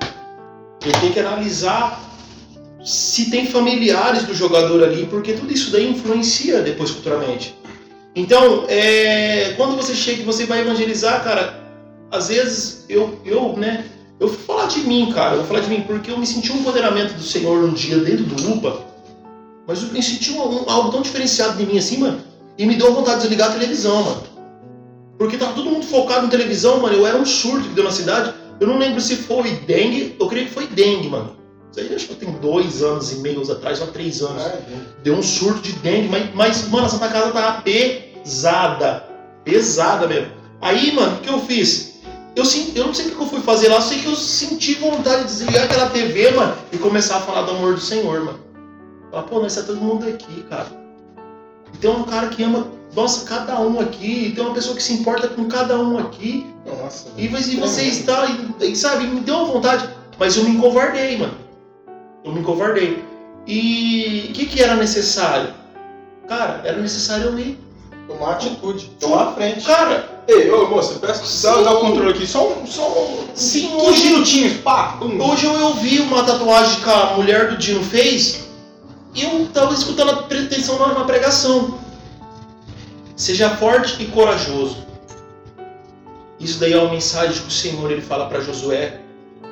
ele 0.81 0.97
tem 1.01 1.11
que 1.11 1.19
analisar 1.19 2.01
se 2.83 3.29
tem 3.29 3.47
familiares 3.47 4.23
do 4.23 4.33
jogador 4.33 4.83
ali, 4.83 5.05
porque 5.07 5.33
tudo 5.33 5.51
isso 5.51 5.71
daí 5.71 5.89
influencia 5.89 6.61
depois 6.61 6.89
futuramente. 6.89 7.55
Então, 8.15 8.65
é, 8.67 9.53
quando 9.57 9.75
você 9.75 9.95
chega 9.95 10.21
e 10.21 10.25
você 10.25 10.45
vai 10.45 10.61
evangelizar, 10.61 11.23
cara, 11.23 11.59
às 12.11 12.27
vezes 12.27 12.85
eu, 12.87 13.19
eu, 13.25 13.57
né, 13.57 13.85
eu 14.19 14.27
vou 14.27 14.37
falar 14.37 14.67
de 14.67 14.81
mim, 14.81 15.11
cara, 15.11 15.33
eu 15.33 15.39
vou 15.39 15.47
falar 15.47 15.61
de 15.61 15.69
mim, 15.69 15.81
porque 15.81 16.11
eu 16.11 16.17
me 16.17 16.27
senti 16.27 16.51
um 16.51 16.57
empoderamento 16.57 17.13
do 17.15 17.23
Senhor 17.23 17.63
um 17.63 17.73
dia 17.73 17.97
dentro 17.97 18.25
do 18.25 18.53
UPA, 18.53 18.85
mas 19.67 19.81
eu 19.81 19.89
me 19.89 20.03
senti 20.03 20.31
um, 20.31 20.41
um, 20.41 20.69
algo 20.69 20.91
tão 20.91 21.01
diferenciado 21.01 21.57
de 21.57 21.65
mim 21.65 21.77
assim, 21.77 21.97
mano, 21.97 22.21
e 22.55 22.65
me 22.67 22.75
deu 22.75 22.93
vontade 22.93 23.17
de 23.17 23.21
desligar 23.23 23.49
a 23.49 23.53
televisão, 23.53 24.03
mano. 24.03 24.23
Porque 25.17 25.37
tava 25.37 25.53
todo 25.53 25.71
mundo 25.71 25.85
focado 25.85 26.27
em 26.27 26.29
televisão, 26.29 26.81
mano, 26.81 26.95
eu 26.95 27.07
era 27.07 27.17
um 27.17 27.25
surto 27.25 27.67
que 27.67 27.73
deu 27.73 27.83
na 27.83 27.91
cidade, 27.91 28.31
eu 28.59 28.67
não 28.67 28.77
lembro 28.77 29.01
se 29.01 29.15
foi 29.15 29.51
dengue, 29.51 30.15
eu 30.19 30.27
creio 30.27 30.45
que 30.45 30.53
foi 30.53 30.67
dengue, 30.67 31.09
mano. 31.09 31.35
Isso 31.73 31.79
aí 31.79 31.95
acho 31.95 32.07
que 32.09 32.15
tem 32.15 32.31
dois 32.33 32.83
anos 32.83 33.11
e 33.11 33.15
meio 33.15 33.41
atrás, 33.51 33.81
ou 33.81 33.87
três 33.87 34.21
anos. 34.21 34.43
É, 34.43 34.61
Deu 35.01 35.15
um 35.15 35.23
surto 35.23 35.59
de 35.59 35.71
dengue, 35.73 36.07
mas, 36.07 36.35
mas, 36.35 36.69
mano, 36.69 36.85
a 36.85 36.89
Santa 36.89 37.09
Casa 37.09 37.31
tava 37.31 37.63
pesada. 37.63 39.03
Pesada 39.43 40.07
mesmo. 40.07 40.31
Aí, 40.61 40.91
mano, 40.93 41.17
o 41.17 41.19
que 41.21 41.29
eu 41.29 41.39
fiz? 41.39 41.99
Eu, 42.35 42.43
eu 42.75 42.87
não 42.87 42.93
sei 42.93 43.07
o 43.07 43.15
que 43.15 43.21
eu 43.21 43.27
fui 43.27 43.41
fazer 43.41 43.69
lá, 43.69 43.77
eu 43.77 43.81
sei 43.81 43.99
que 43.99 44.05
eu 44.05 44.15
senti 44.15 44.75
vontade 44.75 45.23
de 45.23 45.29
desligar 45.29 45.63
aquela 45.63 45.89
TV, 45.89 46.31
mano, 46.31 46.55
e 46.71 46.77
começar 46.77 47.17
a 47.17 47.21
falar 47.21 47.41
do 47.41 47.51
amor 47.51 47.73
do 47.73 47.81
Senhor, 47.81 48.23
mano. 48.23 48.39
Falar, 49.09 49.23
pô, 49.23 49.39
nós 49.39 49.55
tá 49.55 49.63
todo 49.63 49.81
mundo 49.81 50.07
aqui, 50.07 50.43
cara. 50.43 50.67
E 51.73 51.77
tem 51.77 51.89
um 51.89 52.03
cara 52.03 52.27
que 52.27 52.43
ama, 52.43 52.67
nossa, 52.95 53.25
cada 53.25 53.59
um 53.59 53.79
aqui, 53.79 54.27
e 54.27 54.31
tem 54.31 54.43
uma 54.45 54.53
pessoa 54.53 54.75
que 54.75 54.83
se 54.83 54.93
importa 54.93 55.27
com 55.27 55.45
cada 55.45 55.79
um 55.79 55.97
aqui. 55.97 56.45
Nossa. 56.67 57.09
E, 57.17 57.25
e 57.25 57.57
você 57.57 57.81
está, 57.83 58.27
e, 58.27 58.71
e, 58.71 58.75
sabe, 58.75 59.07
me 59.07 59.21
deu 59.21 59.37
uma 59.37 59.53
vontade, 59.53 59.89
mas 60.19 60.37
eu 60.37 60.43
me 60.43 60.51
encovardei, 60.51 61.17
mano 61.17 61.42
eu 62.23 62.31
me 62.31 62.43
covardei. 62.43 63.03
E 63.45 64.27
o 64.29 64.33
que, 64.33 64.45
que 64.45 64.61
era 64.61 64.75
necessário? 64.75 65.53
Cara, 66.27 66.61
era 66.63 66.77
necessário 66.77 67.25
eu 67.25 67.39
ir. 67.39 67.59
Tomar 68.07 68.33
atitude, 68.33 68.89
tomar 68.99 69.29
a 69.29 69.31
frente. 69.33 69.65
Cara, 69.65 70.23
ei, 70.27 70.51
ô 70.51 70.67
moça, 70.67 70.99
peço 70.99 71.23
que 71.23 71.63
dar 71.63 71.73
o 71.73 71.79
controle 71.79 72.11
aqui, 72.11 72.27
só 72.27 72.49
um, 72.49 72.67
só 72.67 72.85
um, 72.85 73.27
sim, 73.33 73.73
uns 73.73 73.83
hoje, 73.83 74.03
minutinhos, 74.05 74.57
pá. 74.57 74.99
Um. 75.01 75.21
Hoje 75.21 75.45
eu 75.45 75.67
ouvi 75.67 75.99
uma 75.99 76.23
tatuagem 76.23 76.81
que 76.81 76.89
a 76.89 77.13
mulher 77.15 77.49
do 77.49 77.57
Dino 77.57 77.83
fez 77.83 78.49
e 79.13 79.23
eu 79.23 79.47
tava 79.53 79.73
escutando 79.73 80.11
a 80.11 80.23
pretensão 80.23 80.77
numa 80.77 81.05
pregação. 81.05 81.79
Seja 83.15 83.49
forte 83.51 84.01
e 84.03 84.07
corajoso. 84.07 84.85
Isso 86.39 86.59
daí 86.59 86.73
é 86.73 86.77
uma 86.77 86.91
mensagem 86.91 87.41
que 87.41 87.47
o 87.47 87.51
Senhor 87.51 87.89
ele 87.89 88.01
fala 88.01 88.27
para 88.27 88.41
Josué 88.41 88.99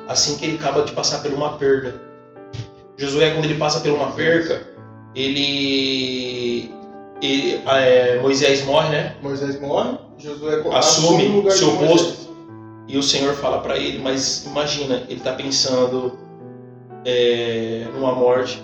assim 0.08 0.36
que 0.36 0.44
ele 0.44 0.56
acaba 0.56 0.82
de 0.82 0.92
passar 0.92 1.22
por 1.22 1.32
uma 1.32 1.56
perda. 1.56 2.11
Josué, 2.96 3.30
quando 3.30 3.44
ele 3.44 3.56
passa 3.56 3.80
por 3.80 3.90
uma 3.90 4.12
perca, 4.12 4.66
ele. 5.14 6.70
ele 7.20 7.60
é, 7.66 8.20
Moisés 8.20 8.64
morre, 8.64 8.90
né? 8.90 9.16
Moisés 9.22 9.60
morre, 9.60 9.98
Josué 10.18 10.62
assume, 10.72 11.26
assume 11.26 11.50
seu 11.50 11.76
posto. 11.76 12.22
E 12.88 12.98
o 12.98 13.02
Senhor 13.02 13.34
fala 13.34 13.60
para 13.60 13.78
ele, 13.78 13.98
mas 13.98 14.44
imagina, 14.44 15.04
ele 15.08 15.18
está 15.18 15.32
pensando 15.32 16.18
é, 17.04 17.86
numa 17.94 18.12
morte. 18.12 18.62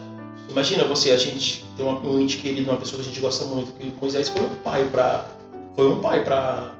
Imagina 0.50 0.84
você, 0.84 1.10
a 1.10 1.16
gente 1.16 1.64
tem 1.76 1.86
um 1.86 2.20
ente 2.20 2.38
querido, 2.38 2.70
uma 2.70 2.78
pessoa 2.78 3.00
que 3.02 3.08
a 3.08 3.12
gente 3.12 3.20
gosta 3.20 3.44
muito, 3.44 3.72
que 3.72 3.92
Moisés 4.00 4.28
foi 4.28 4.42
um 4.42 4.54
pai 4.56 4.84
para 4.90 5.26
foi 5.76 5.88
um 5.88 6.00
pai 6.00 6.24
para 6.24 6.72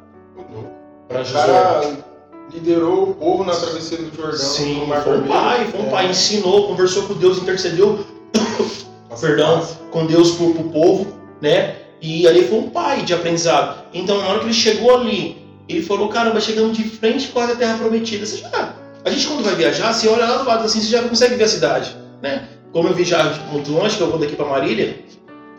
para 1.06 1.22
Josué. 1.22 2.07
Liderou 2.52 3.10
o 3.10 3.14
povo 3.14 3.44
na 3.44 3.54
travessia 3.54 3.98
do 3.98 4.14
Jordão. 4.14 4.38
Sim, 4.38 4.86
foi 5.04 5.18
um 5.18 5.26
pai, 5.26 5.66
foi 5.70 5.80
um 5.80 5.86
é. 5.86 5.90
pai, 5.90 6.10
ensinou, 6.10 6.68
conversou 6.68 7.02
com 7.04 7.14
Deus, 7.14 7.38
intercedeu, 7.38 8.06
perdão, 9.20 9.66
com 9.90 10.06
Deus 10.06 10.32
pro, 10.32 10.54
pro 10.54 10.64
povo, 10.64 11.06
né? 11.40 11.76
E 12.00 12.26
ali 12.26 12.44
foi 12.44 12.58
um 12.58 12.70
pai 12.70 13.02
de 13.02 13.12
aprendizado. 13.12 13.84
Então, 13.92 14.18
na 14.18 14.28
hora 14.28 14.38
que 14.38 14.46
ele 14.46 14.54
chegou 14.54 14.96
ali, 14.96 15.36
ele 15.68 15.82
falou: 15.82 16.08
caramba, 16.08 16.40
chegamos 16.40 16.76
de 16.76 16.84
frente 16.84 17.28
quase 17.28 17.52
a 17.52 17.56
terra 17.56 17.76
prometida. 17.76 18.24
Você 18.24 18.38
já, 18.38 18.74
a 19.04 19.10
gente, 19.10 19.26
quando 19.26 19.44
vai 19.44 19.54
viajar, 19.54 19.92
você 19.92 20.08
olha 20.08 20.24
lá 20.24 20.38
do 20.38 20.48
lado 20.48 20.64
assim, 20.64 20.80
você 20.80 20.88
já 20.88 21.02
consegue 21.02 21.34
ver 21.34 21.44
a 21.44 21.48
cidade, 21.48 21.96
né? 22.22 22.48
Como 22.72 22.88
eu 22.88 22.94
viajo 22.94 23.40
muito 23.52 23.70
longe, 23.70 23.96
que 23.96 24.02
eu 24.02 24.10
vou 24.10 24.18
daqui 24.18 24.36
para 24.36 24.46
Marília, 24.46 24.98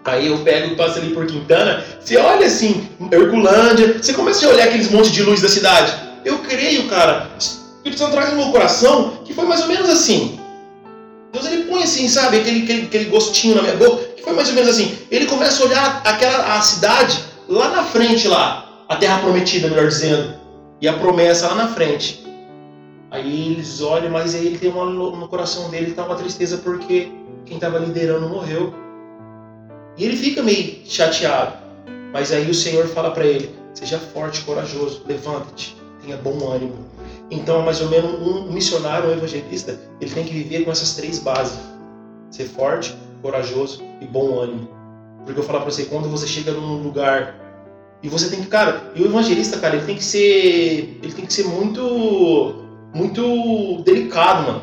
Aí 0.06 0.28
eu 0.28 0.40
pego 0.40 0.74
e 0.74 0.76
passo 0.76 0.98
ali 0.98 1.14
por 1.14 1.26
Quintana, 1.28 1.84
você 2.00 2.18
olha 2.18 2.48
assim, 2.48 2.88
Herculândia, 3.12 4.02
você 4.02 4.14
começa 4.14 4.48
a 4.48 4.50
olhar 4.50 4.68
aqueles 4.68 4.90
montes 4.90 5.12
de 5.12 5.22
luz 5.22 5.42
da 5.42 5.50
cidade. 5.50 5.94
Eu 6.26 6.40
creio, 6.40 6.88
cara, 6.88 7.30
o 7.36 7.38
Espírito 7.38 8.00
Santo 8.00 8.12
traz 8.12 8.30
no 8.32 8.38
meu 8.38 8.52
coração 8.52 9.20
que 9.26 9.34
foi 9.34 9.46
mais 9.46 9.62
ou 9.62 9.68
menos 9.68 9.90
assim. 9.90 10.40
Deus 11.32 11.46
ele 11.46 11.64
põe 11.66 11.84
assim, 11.84 12.08
sabe, 12.08 12.38
aquele, 12.38 12.64
aquele, 12.64 12.82
aquele 12.84 13.06
gostinho 13.06 13.56
na 13.56 13.62
minha 13.62 13.76
boca, 13.76 14.04
que 14.16 14.24
foi 14.24 14.34
mais 14.34 14.50
ou 14.50 14.56
menos 14.56 14.70
assim. 14.70 14.98
Ele 15.12 15.26
começa 15.28 15.62
a 15.62 15.66
olhar 15.66 16.02
aquela 16.04 16.58
a 16.58 16.62
cidade 16.62 17.24
lá 17.48 17.70
na 17.70 17.84
frente 17.84 18.28
lá, 18.28 18.84
a 18.88 18.96
terra 18.96 19.20
prometida, 19.20 19.68
melhor 19.68 19.88
dizendo, 19.88 20.34
e 20.82 20.88
a 20.88 20.94
promessa 20.94 21.48
lá 21.48 21.56
na 21.56 21.68
frente. 21.68 22.28
Aí 23.12 23.54
eles 23.54 23.82
olham, 23.82 24.12
mas 24.12 24.36
aí 24.36 24.46
ele 24.46 24.58
tem 24.58 24.70
uma 24.70 24.86
no 24.86 25.28
coração 25.28 25.70
dele 25.70 25.94
tá 25.94 26.04
uma 26.04 26.16
tristeza 26.16 26.58
porque 26.58 27.12
quem 27.46 27.56
estava 27.56 27.80
liderando 27.80 28.30
morreu. 28.30 28.74
E 29.98 30.06
ele 30.06 30.16
fica 30.16 30.44
meio 30.44 30.80
chateado. 30.86 31.58
Mas 32.14 32.32
aí 32.32 32.50
o 32.50 32.54
Senhor 32.54 32.88
fala 32.88 33.12
para 33.12 33.26
ele: 33.26 33.54
seja 33.74 33.98
forte, 33.98 34.42
corajoso, 34.42 35.04
levanta-te, 35.08 35.76
tenha 36.02 36.18
bom 36.18 36.52
ânimo. 36.52 36.76
Então, 37.32 37.62
mais 37.62 37.82
ou 37.82 37.90
menos, 37.90 38.12
um 38.22 38.52
missionário, 38.52 39.10
um 39.10 39.14
evangelista, 39.14 39.80
ele 40.02 40.12
tem 40.12 40.26
que 40.26 40.34
viver 40.34 40.66
com 40.66 40.72
essas 40.72 40.96
três 40.96 41.20
bases: 41.20 41.60
ser 42.32 42.46
forte, 42.46 42.96
corajoso 43.22 43.84
e 44.02 44.06
bom 44.06 44.40
ânimo. 44.40 44.70
Porque 45.26 45.40
eu 45.40 45.44
falo 45.44 45.60
para 45.60 45.72
você, 45.72 45.86
quando 45.86 46.10
você 46.10 46.26
chega 46.26 46.52
num 46.52 46.82
lugar 46.82 47.36
e 48.02 48.08
você 48.08 48.30
tem 48.30 48.42
que, 48.42 48.48
cara, 48.48 48.92
e 48.96 49.02
o 49.04 49.06
evangelista, 49.06 49.60
cara, 49.60 49.76
ele 49.76 49.86
tem 49.86 49.96
que 49.96 50.04
ser, 50.04 51.00
ele 51.04 51.14
tem 51.14 51.26
que 51.26 51.34
ser 51.34 51.44
muito, 51.44 52.66
muito 52.94 53.84
delicado, 53.84 54.48
mano, 54.48 54.62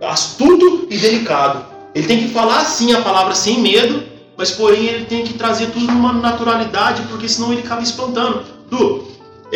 astuto 0.00 0.86
e 0.90 0.98
delicado. 0.98 1.66
Ele 1.94 2.06
tem 2.06 2.18
que 2.18 2.28
falar 2.28 2.60
assim 2.60 2.92
a 2.92 3.02
palavra 3.02 3.34
sem 3.34 3.60
medo, 3.60 4.02
mas 4.36 4.50
porém 4.50 4.86
ele 4.86 5.04
tem 5.04 5.22
que 5.22 5.34
trazer 5.34 5.70
tudo 5.70 5.86
numa 5.86 6.12
naturalidade, 6.12 7.02
porque 7.02 7.28
senão 7.28 7.52
ele 7.52 7.62
acaba 7.62 7.82
espantando. 7.82 8.42
Du, 8.68 9.04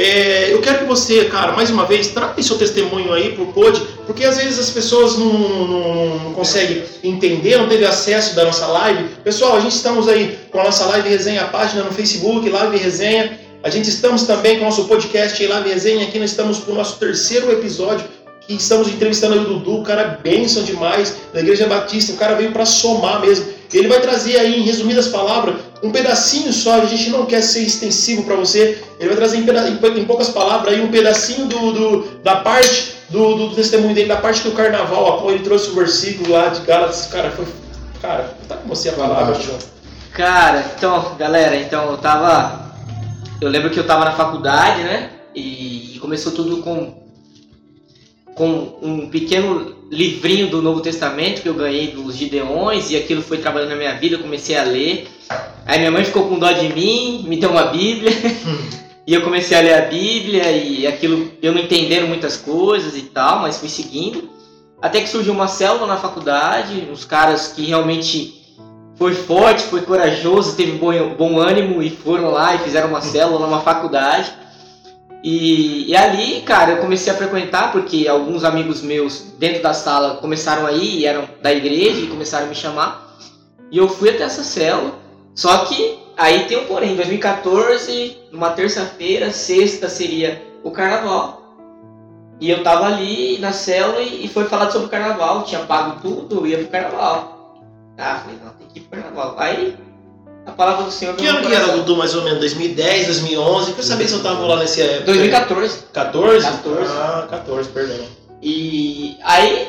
é, 0.00 0.52
eu 0.52 0.60
quero 0.60 0.78
que 0.78 0.84
você, 0.84 1.24
cara, 1.24 1.50
mais 1.52 1.70
uma 1.70 1.84
vez, 1.84 2.06
traga 2.06 2.40
seu 2.40 2.56
testemunho 2.56 3.12
aí 3.12 3.32
pro 3.32 3.46
Pod, 3.46 3.82
porque 4.06 4.24
às 4.24 4.36
vezes 4.36 4.56
as 4.56 4.70
pessoas 4.70 5.18
não, 5.18 5.32
não, 5.32 6.18
não, 6.18 6.32
conseguem 6.34 6.84
entender, 7.02 7.56
não 7.56 7.68
teve 7.68 7.84
acesso 7.84 8.36
da 8.36 8.44
nossa 8.44 8.64
live. 8.68 9.08
Pessoal, 9.24 9.56
a 9.56 9.60
gente 9.60 9.74
estamos 9.74 10.06
aí 10.06 10.38
com 10.52 10.60
a 10.60 10.64
nossa 10.64 10.84
live 10.86 11.08
resenha, 11.08 11.44
página 11.46 11.82
no 11.82 11.90
Facebook, 11.90 12.48
live 12.48 12.76
resenha. 12.76 13.40
A 13.64 13.68
gente 13.70 13.88
estamos 13.88 14.22
também 14.22 14.58
com 14.58 14.62
o 14.62 14.64
nosso 14.66 14.84
podcast 14.84 15.44
live 15.44 15.68
resenha. 15.68 16.04
Aqui 16.04 16.20
nós 16.20 16.30
estamos 16.30 16.58
com 16.58 16.70
o 16.70 16.74
nosso 16.76 16.96
terceiro 17.00 17.50
episódio 17.50 18.06
que 18.46 18.54
estamos 18.54 18.86
entrevistando 18.86 19.34
o 19.40 19.44
Dudu, 19.44 19.80
o 19.80 19.82
cara 19.82 20.20
bênção 20.22 20.62
demais, 20.62 21.16
da 21.34 21.40
Igreja 21.40 21.66
Batista, 21.66 22.12
o 22.12 22.16
cara 22.16 22.34
veio 22.34 22.52
para 22.52 22.64
somar 22.64 23.20
mesmo. 23.20 23.57
Ele 23.72 23.88
vai 23.88 24.00
trazer 24.00 24.38
aí, 24.38 24.60
em 24.60 24.62
resumidas 24.62 25.08
palavras, 25.08 25.56
um 25.82 25.90
pedacinho 25.90 26.52
só, 26.52 26.80
a 26.80 26.84
gente 26.86 27.10
não 27.10 27.26
quer 27.26 27.42
ser 27.42 27.60
extensivo 27.60 28.22
para 28.22 28.34
você, 28.36 28.82
ele 28.98 29.08
vai 29.08 29.16
trazer 29.16 29.36
em, 29.36 29.42
em, 29.42 30.00
em, 30.00 30.04
poucas 30.04 30.30
palavras 30.30 30.72
aí 30.72 30.80
um 30.80 30.90
pedacinho 30.90 31.46
do, 31.46 31.72
do 31.72 32.18
da 32.22 32.36
parte 32.36 32.94
do, 33.10 33.34
do, 33.34 33.54
testemunho 33.54 33.94
dele, 33.94 34.08
da 34.08 34.16
parte 34.16 34.42
que 34.42 34.48
o 34.48 34.52
carnaval, 34.52 35.30
ele 35.30 35.40
trouxe 35.40 35.70
o 35.70 35.74
versículo 35.74 36.32
lá 36.32 36.48
de 36.48 36.60
Gálatas, 36.62 37.06
cara, 37.06 37.30
foi. 37.30 37.46
Cara, 38.00 38.36
tá 38.48 38.56
com 38.56 38.68
você 38.68 38.90
a 38.90 38.92
palavra, 38.92 39.34
João. 39.34 39.58
Cara, 40.12 40.64
então, 40.76 41.16
galera, 41.18 41.56
então 41.56 41.90
eu 41.90 41.98
tava. 41.98 42.72
Eu 43.40 43.48
lembro 43.48 43.70
que 43.70 43.78
eu 43.78 43.86
tava 43.86 44.04
na 44.04 44.12
faculdade, 44.12 44.82
né? 44.82 45.10
E 45.34 45.98
começou 46.00 46.32
tudo 46.32 46.58
com 46.58 47.07
com 48.38 48.78
um 48.80 49.10
pequeno 49.10 49.74
livrinho 49.90 50.48
do 50.48 50.62
Novo 50.62 50.80
Testamento 50.80 51.42
que 51.42 51.48
eu 51.48 51.54
ganhei 51.54 51.88
dos 51.88 52.14
Gideões 52.14 52.88
e 52.92 52.96
aquilo 52.96 53.20
foi 53.20 53.38
trabalhando 53.38 53.70
na 53.70 53.76
minha 53.76 53.94
vida, 53.94 54.14
eu 54.14 54.20
comecei 54.20 54.56
a 54.56 54.62
ler. 54.62 55.08
Aí 55.66 55.80
minha 55.80 55.90
mãe 55.90 56.04
ficou 56.04 56.28
com 56.28 56.38
dó 56.38 56.52
de 56.52 56.68
mim, 56.72 57.24
me 57.26 57.36
deu 57.36 57.50
uma 57.50 57.64
Bíblia 57.64 58.12
e 59.04 59.12
eu 59.12 59.22
comecei 59.22 59.58
a 59.58 59.60
ler 59.60 59.74
a 59.74 59.80
Bíblia 59.82 60.52
e 60.52 60.86
aquilo 60.86 61.32
eu 61.42 61.52
não 61.52 61.60
entendendo 61.60 62.06
muitas 62.06 62.36
coisas 62.36 62.96
e 62.96 63.02
tal, 63.02 63.40
mas 63.40 63.58
fui 63.58 63.68
seguindo. 63.68 64.30
Até 64.80 65.00
que 65.00 65.08
surgiu 65.08 65.32
uma 65.32 65.48
célula 65.48 65.88
na 65.88 65.96
faculdade, 65.96 66.86
uns 66.88 67.04
caras 67.04 67.48
que 67.48 67.66
realmente 67.66 68.38
foi 68.94 69.14
forte, 69.14 69.64
foi 69.64 69.82
corajoso, 69.82 70.56
teve 70.56 70.72
bom, 70.72 70.92
bom 71.16 71.40
ânimo 71.40 71.82
e 71.82 71.90
foram 71.90 72.30
lá 72.30 72.54
e 72.54 72.58
fizeram 72.58 72.88
uma 72.88 73.00
célula 73.02 73.44
numa 73.44 73.60
faculdade. 73.60 74.32
E, 75.22 75.90
e, 75.90 75.96
ali, 75.96 76.42
cara, 76.42 76.72
eu 76.72 76.78
comecei 76.78 77.12
a 77.12 77.16
frequentar 77.16 77.72
porque 77.72 78.06
alguns 78.06 78.44
amigos 78.44 78.82
meus 78.82 79.32
dentro 79.38 79.62
da 79.62 79.74
sala 79.74 80.16
começaram 80.16 80.66
aí, 80.66 81.04
eram 81.04 81.28
da 81.42 81.52
igreja 81.52 82.00
e 82.00 82.06
começaram 82.06 82.46
a 82.46 82.48
me 82.48 82.54
chamar. 82.54 83.16
E 83.70 83.78
eu 83.78 83.88
fui 83.88 84.10
até 84.10 84.22
essa 84.22 84.44
célula. 84.44 84.94
Só 85.34 85.64
que 85.64 85.98
aí 86.16 86.44
tem 86.44 86.58
um 86.58 86.66
porém, 86.66 86.92
em 86.92 86.96
2014, 86.96 88.16
numa 88.30 88.50
terça-feira, 88.50 89.32
sexta 89.32 89.88
seria 89.88 90.42
o 90.62 90.70
carnaval. 90.70 91.38
E 92.40 92.50
eu 92.50 92.62
tava 92.62 92.86
ali 92.86 93.38
na 93.38 93.52
célula 93.52 94.00
e, 94.00 94.24
e 94.24 94.28
foi 94.28 94.44
falado 94.44 94.70
sobre 94.72 94.86
o 94.86 94.90
carnaval, 94.90 95.42
tinha 95.42 95.60
pago 95.64 96.00
tudo, 96.00 96.36
eu 96.36 96.46
ia 96.46 96.58
pro 96.58 96.68
carnaval. 96.68 97.60
Ah, 97.98 98.20
falei, 98.22 98.38
não, 98.44 98.52
tem 98.52 98.68
que 98.68 98.78
ir 98.78 98.82
pro 98.82 99.00
carnaval. 99.00 99.34
Aí 99.36 99.76
a 100.48 100.52
palavra 100.52 100.84
do 100.84 100.90
Senhor. 100.90 101.14
Que 101.14 101.26
ano 101.26 101.46
que 101.46 101.54
era, 101.54 101.68
Dudu, 101.68 101.96
mais 101.96 102.14
ou 102.14 102.24
menos? 102.24 102.40
2010, 102.40 103.06
2011? 103.06 103.72
Que 103.74 103.80
eu 103.80 103.84
sabia 103.84 104.08
se 104.08 104.14
eu 104.14 104.22
tava 104.22 104.46
lá 104.46 104.56
nesse 104.56 104.80
época. 104.80 105.04
2014. 105.04 105.78
14? 105.92 106.46
14. 106.46 106.92
Ah, 106.96 107.26
14, 107.28 107.68
perdão. 107.68 107.96
E 108.42 109.16
aí, 109.22 109.68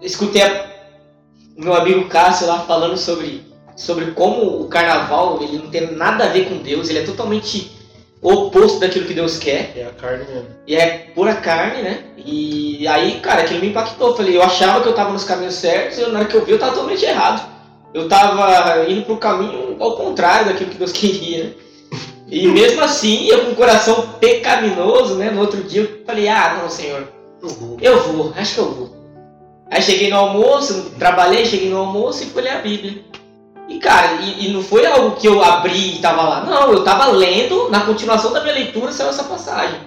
escutei 0.00 0.42
a, 0.42 0.66
o 1.58 1.62
meu 1.62 1.74
amigo 1.74 2.08
Cássio 2.08 2.46
lá 2.46 2.60
falando 2.60 2.96
sobre, 2.96 3.44
sobre 3.76 4.12
como 4.12 4.62
o 4.62 4.68
carnaval 4.68 5.42
ele 5.42 5.58
não 5.58 5.68
tem 5.68 5.92
nada 5.92 6.24
a 6.24 6.28
ver 6.28 6.48
com 6.48 6.56
Deus, 6.58 6.88
ele 6.88 7.00
é 7.00 7.04
totalmente 7.04 7.70
oposto 8.22 8.80
daquilo 8.80 9.04
que 9.04 9.14
Deus 9.14 9.36
quer. 9.36 9.72
É 9.76 9.84
a 9.84 9.90
carne 9.90 10.24
mesmo. 10.24 10.48
E 10.66 10.74
é 10.74 11.10
pura 11.14 11.34
carne, 11.34 11.82
né? 11.82 12.04
E 12.16 12.86
aí, 12.88 13.20
cara, 13.20 13.42
aquilo 13.42 13.60
me 13.60 13.68
impactou. 13.68 14.16
Falei, 14.16 14.36
eu 14.36 14.42
achava 14.42 14.80
que 14.80 14.88
eu 14.88 14.94
tava 14.94 15.12
nos 15.12 15.24
caminhos 15.24 15.54
certos 15.54 15.98
e 15.98 16.06
na 16.06 16.20
hora 16.20 16.28
que 16.28 16.36
eu 16.36 16.44
vi 16.44 16.52
eu 16.52 16.58
tava 16.58 16.72
totalmente 16.72 17.04
errado 17.04 17.51
eu 17.94 18.08
tava 18.08 18.88
indo 18.88 19.02
pro 19.02 19.16
caminho 19.16 19.76
ao 19.78 19.96
contrário 19.96 20.46
daquilo 20.46 20.70
que 20.70 20.78
Deus 20.78 20.92
queria, 20.92 21.44
né? 21.44 21.50
E 22.28 22.48
mesmo 22.48 22.82
assim, 22.82 23.26
eu 23.26 23.44
com 23.44 23.50
o 23.52 23.56
coração 23.56 24.14
pecaminoso, 24.18 25.16
né? 25.16 25.30
No 25.30 25.42
outro 25.42 25.62
dia 25.62 25.82
eu 25.82 26.02
falei, 26.06 26.28
ah, 26.28 26.60
não, 26.62 26.70
Senhor, 26.70 27.06
eu 27.80 28.02
vou, 28.04 28.32
acho 28.34 28.54
que 28.54 28.60
eu 28.60 28.72
vou. 28.72 28.96
Aí 29.70 29.82
cheguei 29.82 30.08
no 30.08 30.16
almoço, 30.16 30.92
trabalhei, 30.98 31.44
cheguei 31.44 31.68
no 31.68 31.78
almoço 31.78 32.22
e 32.22 32.26
fui 32.26 32.42
ler 32.42 32.52
a 32.52 32.60
Bíblia. 32.62 33.04
E 33.68 33.78
cara, 33.78 34.20
e, 34.22 34.46
e, 34.46 34.52
não 34.52 34.62
foi 34.62 34.84
algo 34.86 35.16
que 35.16 35.26
eu 35.26 35.42
abri 35.42 35.96
e 35.96 35.98
tava 36.00 36.22
lá. 36.22 36.44
Não, 36.44 36.72
eu 36.72 36.84
tava 36.84 37.06
lendo, 37.06 37.70
na 37.70 37.80
continuação 37.80 38.32
da 38.32 38.42
minha 38.42 38.54
leitura 38.54 38.92
saiu 38.92 39.10
essa 39.10 39.24
passagem. 39.24 39.78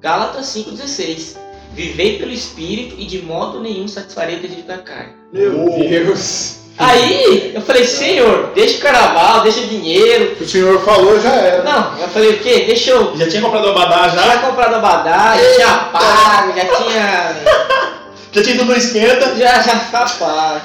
Gálatas 0.00 0.46
5,16. 0.46 1.36
Vivei 1.72 2.18
pelo 2.18 2.32
Espírito 2.32 2.96
e 2.98 3.04
de 3.04 3.22
modo 3.22 3.60
nenhum 3.60 3.86
satisfarei 3.86 4.36
o 4.36 4.40
desejo 4.40 4.62
da 4.62 4.78
carne. 4.78 5.12
Meu 5.32 5.52
Deus! 5.66 6.67
Aí 6.78 7.52
eu 7.54 7.60
falei, 7.60 7.84
senhor, 7.84 8.52
deixa 8.54 8.78
o 8.78 8.80
carnaval, 8.80 9.42
deixa 9.42 9.60
o 9.60 9.66
dinheiro. 9.66 10.36
O 10.40 10.46
senhor 10.46 10.80
falou, 10.84 11.20
já 11.20 11.34
era. 11.34 11.64
Não, 11.64 11.98
eu 11.98 12.08
falei, 12.08 12.30
o 12.30 12.38
quê? 12.38 12.64
Deixa 12.66 12.92
eu. 12.92 13.16
Já 13.16 13.28
tinha 13.28 13.42
comprado 13.42 13.66
o 13.66 13.70
abadá 13.70 14.08
já? 14.08 14.22
Já 14.22 14.38
comprado 14.38 14.72
o 14.72 14.76
abadá, 14.76 15.36
já 15.36 15.54
tinha 15.54 15.74
pago, 15.92 16.52
já 16.54 16.64
tinha. 16.76 17.36
já 18.30 18.42
tinha 18.42 18.54
ido 18.54 18.64
no 18.64 18.76
esquenta? 18.76 19.34
Já, 19.34 19.60
já 19.60 19.76
tá 19.90 20.06
pago. 20.18 20.60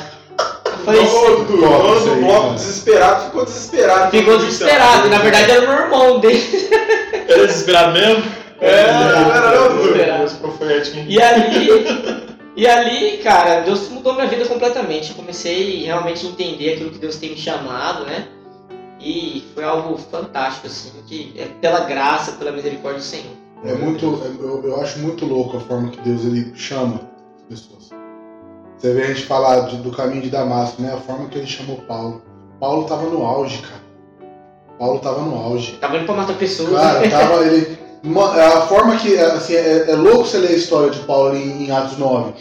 Eu 0.65 0.85
falei, 0.85 1.01
o 1.01 1.45
dono 1.45 1.99
do 1.99 2.15
bloco 2.21 2.53
desesperado 2.55 3.25
ficou 3.25 3.45
desesperado. 3.45 4.11
Ficou 4.11 4.37
desesperado, 4.37 5.09
na 5.09 5.17
verdade 5.17 5.51
era 5.51 5.61
o 5.61 5.67
meu 5.67 5.79
irmão 5.79 6.19
dele. 6.19 6.69
Era 7.27 7.47
desesperado 7.47 7.93
mesmo? 7.93 8.23
É, 8.61 8.69
era, 8.69 9.17
era, 9.17 9.47
era, 9.47 10.83
E 11.07 11.21
ali. 11.21 12.32
E 12.55 12.67
ali, 12.67 13.17
cara, 13.17 13.61
Deus 13.61 13.89
mudou 13.89 14.13
minha 14.13 14.27
vida 14.27 14.45
completamente. 14.45 15.09
Eu 15.09 15.15
comecei 15.15 15.83
realmente 15.83 16.25
a 16.25 16.29
entender 16.29 16.73
aquilo 16.73 16.91
que 16.91 16.99
Deus 16.99 17.17
tem 17.17 17.31
me 17.31 17.37
chamado, 17.37 18.05
né? 18.05 18.27
E 18.99 19.43
foi 19.53 19.63
algo 19.63 19.97
fantástico, 19.97 20.67
assim, 20.67 20.91
que 21.07 21.33
é 21.37 21.45
pela 21.59 21.81
graça, 21.81 22.33
pela 22.33 22.51
misericórdia 22.51 22.99
do 22.99 23.05
Senhor. 23.05 23.33
É 23.65 23.73
muito, 23.73 24.05
eu, 24.05 24.63
eu 24.63 24.81
acho 24.81 24.99
muito 24.99 25.25
louco 25.25 25.57
a 25.57 25.59
forma 25.61 25.89
que 25.89 25.99
Deus 26.01 26.25
ele 26.25 26.53
chama 26.55 27.01
as 27.35 27.43
pessoas. 27.43 27.89
Você 28.77 28.93
vê 28.93 29.03
a 29.03 29.07
gente 29.07 29.25
falar 29.25 29.61
de, 29.61 29.77
do 29.77 29.91
caminho 29.91 30.21
de 30.21 30.29
Damasco, 30.29 30.81
né? 30.81 30.93
A 30.93 30.97
forma 30.97 31.29
que 31.29 31.37
ele 31.37 31.47
chamou 31.47 31.77
Paulo. 31.87 32.21
Paulo 32.59 32.85
tava 32.85 33.03
no 33.03 33.25
auge, 33.25 33.61
cara. 33.61 33.81
Paulo 34.77 34.99
tava 34.99 35.21
no 35.21 35.35
auge. 35.35 35.73
Tava 35.77 35.97
indo 35.97 36.05
pra 36.05 36.15
matar 36.15 36.37
pessoas. 36.37 36.71
Cara, 36.71 37.09
tava 37.09 37.45
ele 37.47 37.82
a 38.03 38.61
forma 38.67 38.97
que. 38.97 39.17
Assim, 39.17 39.55
é, 39.55 39.89
é, 39.89 39.95
louco 39.95 40.25
você 40.25 40.37
ler 40.37 40.49
a 40.49 40.57
história 40.57 40.89
de 40.89 40.99
Paulo 40.99 41.35
em, 41.35 41.65
em 41.65 41.71
Atos 41.71 41.97
9. 41.97 42.33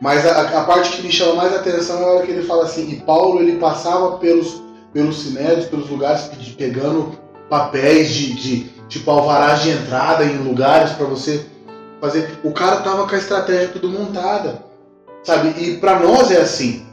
Mas 0.00 0.26
a, 0.26 0.60
a, 0.60 0.64
parte 0.64 0.96
que 0.96 1.02
me 1.02 1.12
chama 1.12 1.34
mais 1.34 1.54
atenção 1.54 2.00
é 2.00 2.04
a 2.04 2.06
hora 2.06 2.26
que 2.26 2.32
ele 2.32 2.46
fala 2.46 2.64
assim: 2.64 2.90
e 2.90 2.96
Paulo 2.96 3.40
ele 3.40 3.58
passava 3.58 4.16
pelos, 4.16 4.62
pelos 4.92 5.22
sinérios, 5.22 5.66
pelos 5.66 5.90
lugares, 5.90 6.30
pegando 6.56 7.18
papéis 7.50 8.08
de, 8.10 8.34
de 8.34 8.70
tipo 8.88 9.10
alvarás 9.10 9.62
de 9.62 9.70
entrada 9.70 10.24
em 10.24 10.38
lugares 10.38 10.92
para 10.92 11.06
você 11.06 11.44
fazer. 12.00 12.38
O 12.42 12.52
cara 12.52 12.76
tava 12.76 13.06
com 13.06 13.14
a 13.14 13.18
estratégia 13.18 13.68
tudo 13.68 13.90
montada, 13.90 14.64
sabe? 15.22 15.48
E 15.62 15.76
para 15.76 16.00
nós 16.00 16.30
é 16.30 16.40
assim. 16.40 16.86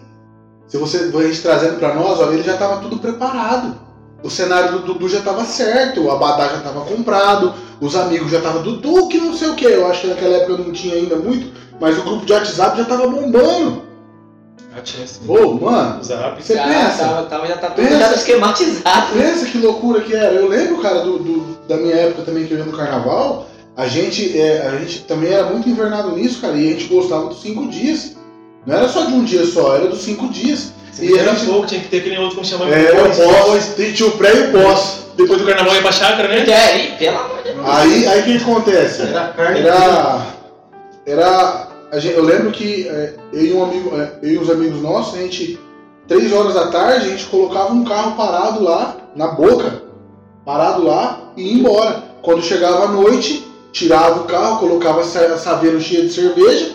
Se 0.67 0.77
você 0.77 1.09
gente 1.09 1.41
trazendo 1.41 1.79
para 1.79 1.93
nós, 1.93 2.19
olha, 2.19 2.33
ele 2.33 2.43
já 2.43 2.57
tava 2.57 2.81
tudo 2.81 2.99
preparado. 2.99 3.87
O 4.21 4.29
cenário 4.29 4.73
do 4.73 4.79
Dudu 4.79 5.07
já 5.07 5.19
estava 5.19 5.45
certo, 5.45 6.01
o 6.01 6.11
Abadá 6.11 6.49
já 6.49 6.57
estava 6.57 6.81
comprado, 6.81 7.53
os 7.79 7.95
amigos 7.95 8.31
já 8.31 8.37
estavam 8.37 8.63
Dudu 8.63 9.07
que 9.07 9.19
não 9.19 9.33
sei 9.33 9.49
o 9.49 9.55
que. 9.55 9.65
Eu 9.65 9.87
acho 9.87 10.01
que 10.01 10.07
naquela 10.07 10.37
época 10.37 10.63
não 10.63 10.71
tinha 10.71 10.95
ainda 10.95 11.15
muito, 11.15 11.51
mas 11.79 11.97
o 11.97 12.03
grupo 12.03 12.25
de 12.25 12.33
WhatsApp 12.33 12.77
já 12.77 12.83
estava 12.83 13.07
bombando. 13.07 13.83
Já 14.75 14.81
tinha 14.81 15.07
sim. 15.07 15.21
Ô, 15.27 15.53
mano, 15.53 16.03
Zap. 16.03 16.41
você 16.41 16.55
já, 16.55 16.63
pensa? 16.67 17.03
Tava, 17.03 17.23
tava, 17.23 17.47
já 17.47 17.57
tá 17.57 17.69
tudo 17.69 17.87
pensa, 17.87 17.99
já 17.99 18.13
esquematizado. 18.13 19.13
Pensa 19.13 19.45
que 19.45 19.57
loucura 19.57 20.01
que 20.01 20.15
era. 20.15 20.33
Eu 20.33 20.47
lembro, 20.47 20.81
cara, 20.81 21.01
do, 21.01 21.19
do, 21.19 21.57
da 21.67 21.77
minha 21.77 21.95
época 21.95 22.23
também 22.23 22.45
que 22.45 22.53
eu 22.53 22.57
ia 22.57 22.65
no 22.65 22.75
carnaval. 22.75 23.47
a 23.75 23.87
gente, 23.87 24.39
é, 24.39 24.67
a 24.67 24.77
gente 24.77 25.03
também 25.03 25.31
era 25.31 25.45
muito 25.45 25.69
invernado 25.69 26.11
nisso, 26.11 26.41
cara, 26.41 26.55
e 26.57 26.67
a 26.67 26.71
gente 26.71 26.87
gostava 26.93 27.27
dos 27.27 27.41
cinco 27.41 27.67
dias. 27.67 28.15
Não 28.65 28.75
era 28.75 28.89
só 28.89 29.05
de 29.05 29.13
um 29.13 29.23
dia 29.23 29.45
só, 29.45 29.75
era 29.75 29.87
dos 29.87 30.01
cinco 30.01 30.27
dias. 30.29 30.73
E 30.99 31.17
era 31.17 31.33
gente- 31.35 31.45
pouco, 31.45 31.67
tinha 31.67 31.81
que 31.81 31.87
ter 31.87 31.97
aquele 31.97 32.17
outro, 32.17 32.35
como 32.35 32.45
chama? 32.47 32.69
É, 32.69 32.91
o 32.91 33.05
Pós. 33.05 33.17
pós, 33.19 33.65
tem- 33.75 33.93
tinha 33.93 34.07
o 34.09 34.11
pré 34.17 34.33
e 34.35 34.41
o 34.47 34.51
pós. 34.51 35.05
Depois 35.15 35.39
do 35.41 35.47
carnaval 35.47 35.73
ia 35.75 35.81
pra 35.81 35.91
chácara, 35.91 36.27
né? 36.27 36.45
É, 36.47 36.77
e 36.77 36.91
pelo 36.97 37.17
amor 37.17 37.37
de 37.37 37.51
Deus. 37.51 37.67
Aí, 37.67 38.07
aí 38.07 38.21
o 38.21 38.23
que 38.23 38.37
acontece? 38.37 39.01
Era 39.01 39.27
carne. 39.29 39.59
Era. 39.61 40.21
Era. 41.05 41.67
a 41.91 41.99
gente- 41.99 42.15
eu 42.15 42.23
lembro 42.23 42.51
que 42.51 42.87
é, 42.87 43.13
eu 43.31 43.45
e 43.45 43.53
um 43.53 43.63
amigo, 43.63 43.95
é, 43.99 44.11
eu 44.21 44.29
e 44.33 44.37
os 44.37 44.49
amigos 44.49 44.81
nossos, 44.81 45.15
a 45.15 45.21
gente. 45.21 45.59
Três 46.07 46.31
horas 46.31 46.53
da 46.53 46.67
tarde, 46.67 47.07
a 47.07 47.09
gente 47.09 47.25
colocava 47.25 47.73
um 47.73 47.83
carro 47.83 48.15
parado 48.15 48.63
lá, 48.63 48.95
na 49.15 49.27
boca, 49.29 49.81
parado 50.45 50.83
lá 50.85 51.31
e 51.35 51.43
ia 51.43 51.53
embora. 51.59 52.03
Quando 52.21 52.41
chegava 52.41 52.85
a 52.85 52.87
noite, 52.89 53.45
tirava 53.73 54.21
o 54.21 54.23
carro, 54.25 54.59
colocava 54.59 55.01
a 55.01 55.03
sa- 55.03 55.19
a 55.33 55.37
saveira 55.37 55.79
cheia 55.81 56.03
de 56.03 56.13
cerveja, 56.13 56.71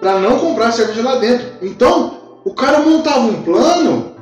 pra 0.00 0.18
não 0.18 0.38
comprar 0.38 0.72
cerveja 0.72 1.02
lá 1.02 1.16
dentro. 1.16 1.46
Então, 1.62 2.14
o 2.44 2.52
cara 2.54 2.80
montava 2.80 3.20
um 3.20 3.42
plano 3.42 4.14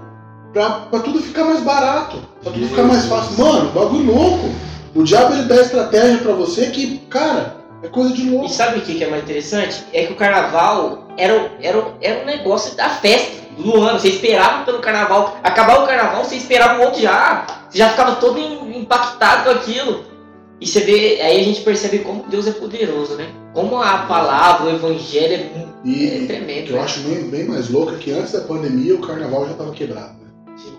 pra, 0.53 0.71
pra 0.91 1.01
tudo 1.01 1.21
ficar 1.21 1.45
mais 1.45 1.61
barato, 1.61 2.19
pra 2.43 2.53
tudo 2.53 2.67
ficar 2.69 2.83
mais 2.85 3.05
fácil. 3.07 3.43
Mano, 3.45 3.71
bagulho 3.71 4.13
louco. 4.15 4.51
O 4.95 5.03
diabo 5.03 5.35
ele 5.35 5.45
dá 5.45 5.57
estratégia 5.57 6.19
pra 6.19 6.33
você 6.35 6.67
que, 6.67 6.99
cara, 7.09 7.57
é 7.83 7.89
coisa 7.89 8.13
de 8.13 8.29
louco. 8.29 8.47
E 8.47 8.51
sabe 8.51 8.79
o 8.79 8.83
que 8.83 8.95
que 8.95 9.05
é 9.05 9.09
mais 9.09 9.23
interessante? 9.23 9.83
É 9.93 10.05
que 10.07 10.13
o 10.13 10.17
carnaval 10.17 11.09
era, 11.17 11.51
era, 11.61 11.85
era 12.01 12.23
um 12.23 12.27
negócio 12.27 12.77
da 12.77 12.89
festa 12.91 13.43
do 13.59 13.81
ano. 13.83 13.99
Você 13.99 14.09
esperava 14.09 14.65
pelo 14.65 14.81
carnaval. 14.81 15.39
Acabar 15.43 15.83
o 15.83 15.87
carnaval, 15.87 16.25
você 16.25 16.37
esperava 16.37 16.79
o 16.79 16.85
outro 16.85 17.01
já. 17.01 17.47
Você 17.71 17.79
já 17.79 17.89
ficava 17.89 18.17
todo 18.17 18.39
im- 18.39 18.79
impactado 18.81 19.45
com 19.45 19.51
aquilo. 19.51 20.05
E 20.63 20.67
você 20.67 20.81
vê, 20.81 21.21
aí 21.21 21.41
a 21.41 21.43
gente 21.45 21.63
percebe 21.63 21.99
como 22.01 22.23
Deus 22.29 22.47
é 22.47 22.53
poderoso, 22.53 23.17
né? 23.17 23.29
Como 23.53 23.77
a 23.83 23.99
palavra, 24.07 24.67
o 24.67 24.71
evangelho 24.77 25.35
é, 25.35 25.37
é 25.37 25.69
E 25.85 26.23
o 26.23 26.27
tremendo. 26.29 26.67
que 26.67 26.71
eu 26.71 26.77
né? 26.77 26.83
acho 26.83 27.01
bem, 27.01 27.29
bem 27.31 27.45
mais 27.49 27.69
louco 27.69 27.93
é 27.93 27.99
que 27.99 28.13
antes 28.13 28.31
da 28.33 28.43
pandemia 28.43 28.95
o 28.95 29.01
carnaval 29.01 29.45
já 29.49 29.55
tava 29.55 29.73
quebrado. 29.73 30.15
Né? 30.23 30.31
Sim. 30.57 30.77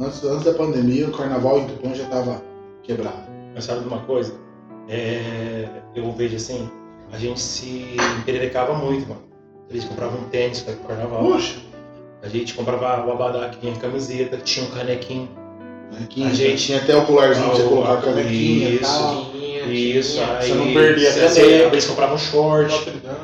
Antes, 0.00 0.24
antes 0.24 0.44
da 0.44 0.54
pandemia 0.54 1.06
o 1.06 1.12
carnaval 1.12 1.58
em 1.58 1.66
Tupã 1.66 1.94
já 1.94 2.06
tava 2.06 2.42
quebrado. 2.82 3.28
Mas 3.54 3.64
sabe 3.64 3.80
de 3.80 3.88
uma 3.88 4.00
coisa? 4.04 4.34
É, 4.88 5.68
eu 5.94 6.10
vejo 6.12 6.36
assim, 6.36 6.66
a 7.12 7.18
gente 7.18 7.40
se 7.40 7.96
emperecava 8.20 8.72
muito, 8.72 9.06
mano. 9.06 9.22
A 9.68 9.74
gente 9.74 9.86
comprava 9.86 10.16
um 10.16 10.24
tênis 10.30 10.60
para 10.60 10.74
o 10.74 10.78
carnaval. 10.78 11.24
Poxa, 11.24 11.56
A 12.22 12.28
gente 12.28 12.54
comprava 12.54 13.06
o 13.06 13.12
abadá 13.12 13.50
que 13.50 13.58
tinha 13.60 13.74
camiseta, 13.76 14.38
tinha 14.38 14.64
um 14.64 14.70
canequinho. 14.70 15.28
A 15.92 16.34
gente- 16.34 16.66
tinha 16.66 16.78
até 16.78 16.96
o 16.96 17.04
colarzinho 17.06 17.46
pra 17.46 17.56
você 17.56 17.62
colocar 17.64 17.92
a 17.94 17.96
canequinha 17.98 18.68
e 18.68 18.74
isso. 18.76 18.82
tal. 18.82 19.34
Isso, 19.70 20.12
tinha. 20.14 20.36
aí. 20.38 20.48
Você 20.48 20.54
não 20.54 20.72
perdia 20.74 21.12
cê- 21.12 21.24
até. 21.24 21.64
Eles 21.66 21.84
compravam 21.86 22.18
short. 22.18 22.70
Notre 22.70 22.90
Dame. 22.90 23.16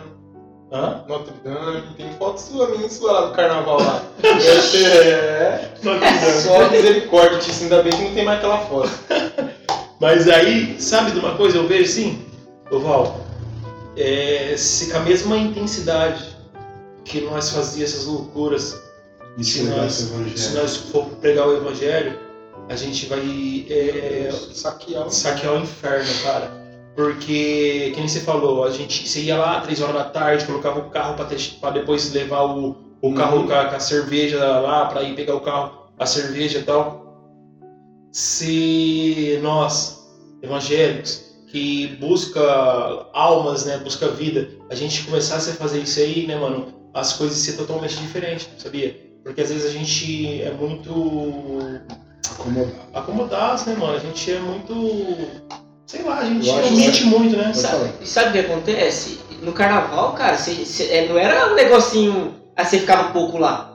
Hã? 0.73 1.05
Notre 1.09 1.35
Dame. 1.45 1.83
Tem 1.97 2.11
foto 2.19 2.39
sua 2.41 2.69
minha 2.69 2.89
sua 2.89 3.13
lá 3.13 3.27
do 3.27 3.35
carnaval 3.35 3.79
lá. 3.81 4.03
Esse 4.39 4.85
é. 4.85 5.73
Só 6.43 6.71
misericórdia, 6.71 7.39
Tício. 7.39 7.65
Ainda 7.65 7.83
bem 7.83 7.93
que 7.93 8.03
não 8.05 8.15
tem 8.15 8.25
mais 8.25 8.39
aquela 8.39 8.59
foto. 8.59 8.91
Mas 10.01 10.29
aí, 10.29 10.77
sabe 10.81 11.11
de 11.11 11.19
uma 11.19 11.35
coisa? 11.35 11.59
Eu 11.59 11.67
vejo 11.69 11.85
assim, 11.85 12.25
Val, 12.71 13.21
é, 13.97 14.55
se 14.57 14.91
com 14.91 14.97
a 14.97 15.01
mesma 15.01 15.37
intensidade 15.37 16.25
que 17.05 17.21
nós 17.21 17.51
fazíamos 17.51 17.93
essas 17.93 18.07
loucuras, 18.07 18.81
E 19.37 19.45
se 19.45 19.65
nós, 19.65 19.93
se 20.37 20.55
nós 20.57 20.77
for 20.77 21.05
pregar 21.21 21.47
o 21.49 21.55
evangelho, 21.57 22.19
a 22.71 22.77
gente 22.77 23.07
vai 23.07 23.67
é, 23.69 24.31
Saquear 24.31 25.07
o 25.07 25.11
saquear 25.11 25.55
o 25.55 25.59
inferno, 25.59 26.09
cara. 26.23 26.51
Porque, 26.95 27.93
quem 27.97 28.07
você 28.07 28.21
falou, 28.21 28.63
a 28.65 28.71
gente 28.71 29.09
você 29.09 29.23
ia 29.23 29.37
lá 29.37 29.61
três 29.61 29.81
horas 29.81 29.97
da 29.97 30.05
tarde, 30.05 30.45
colocava 30.45 30.79
o 30.79 30.91
carro 30.91 31.17
para 31.17 31.71
depois 31.71 32.13
levar 32.13 32.45
o, 32.45 32.77
o 33.03 33.13
carro 33.15 33.39
Uhum. 33.39 33.47
com, 33.49 33.53
a, 33.53 33.65
com 33.67 33.77
a 33.77 33.81
cerveja 33.81 34.61
lá, 34.61 34.87
para 34.87 35.03
ir 35.03 35.17
pegar 35.17 35.35
o 35.35 35.41
carro, 35.41 35.89
a 35.99 36.07
cerveja 36.07 36.61
e 36.61 36.63
tal. 36.63 37.01
Se 38.13 39.41
nós, 39.43 39.99
evangélicos, 40.41 41.29
que 41.49 41.97
busca 42.01 42.41
almas, 43.13 43.65
né, 43.67 43.79
busca 43.79 44.07
vida, 44.09 44.49
a 44.71 44.77
gente 44.77 45.03
começasse 45.05 45.51
a 45.51 45.55
fazer 45.55 45.81
isso 45.81 45.99
aí, 45.99 46.25
né, 46.25 46.37
mano, 46.37 46.73
as 46.95 47.15
coisas 47.15 47.45
iam 47.45 47.57
ser 47.57 47.61
totalmente 47.61 47.97
diferentes, 47.97 48.49
sabia? 48.59 48.97
Porque 49.25 49.41
às 49.41 49.49
vezes 49.49 49.67
a 49.67 49.73
gente 49.73 50.41
é 50.41 50.53
muito 50.53 50.91
Acomodado. 52.33 52.73
acomodados, 52.95 53.65
né, 53.67 53.77
mano? 53.79 53.95
A 53.95 53.99
gente 53.99 54.31
é 54.33 54.39
muito. 54.39 55.17
Sei 55.87 56.03
lá, 56.03 56.19
a 56.19 56.25
gente 56.25 56.49
acho 56.61 56.73
mente 56.77 57.05
muito, 57.05 57.37
né? 57.37 57.53
Sabe, 57.53 57.91
e 58.01 58.07
sabe 58.07 58.29
o 58.29 58.33
que 58.33 58.39
acontece? 58.51 59.19
No 59.43 59.53
carnaval, 59.53 60.13
cara, 60.13 60.37
você- 60.37 60.65
você- 60.65 60.85
é, 60.85 61.09
não 61.09 61.19
era 61.19 61.51
um 61.53 61.55
negocinho. 61.55 62.35
Aí 62.57 62.65
você 62.65 62.79
ficava 62.79 63.09
um 63.09 63.13
pouco 63.13 63.39
lá. 63.39 63.67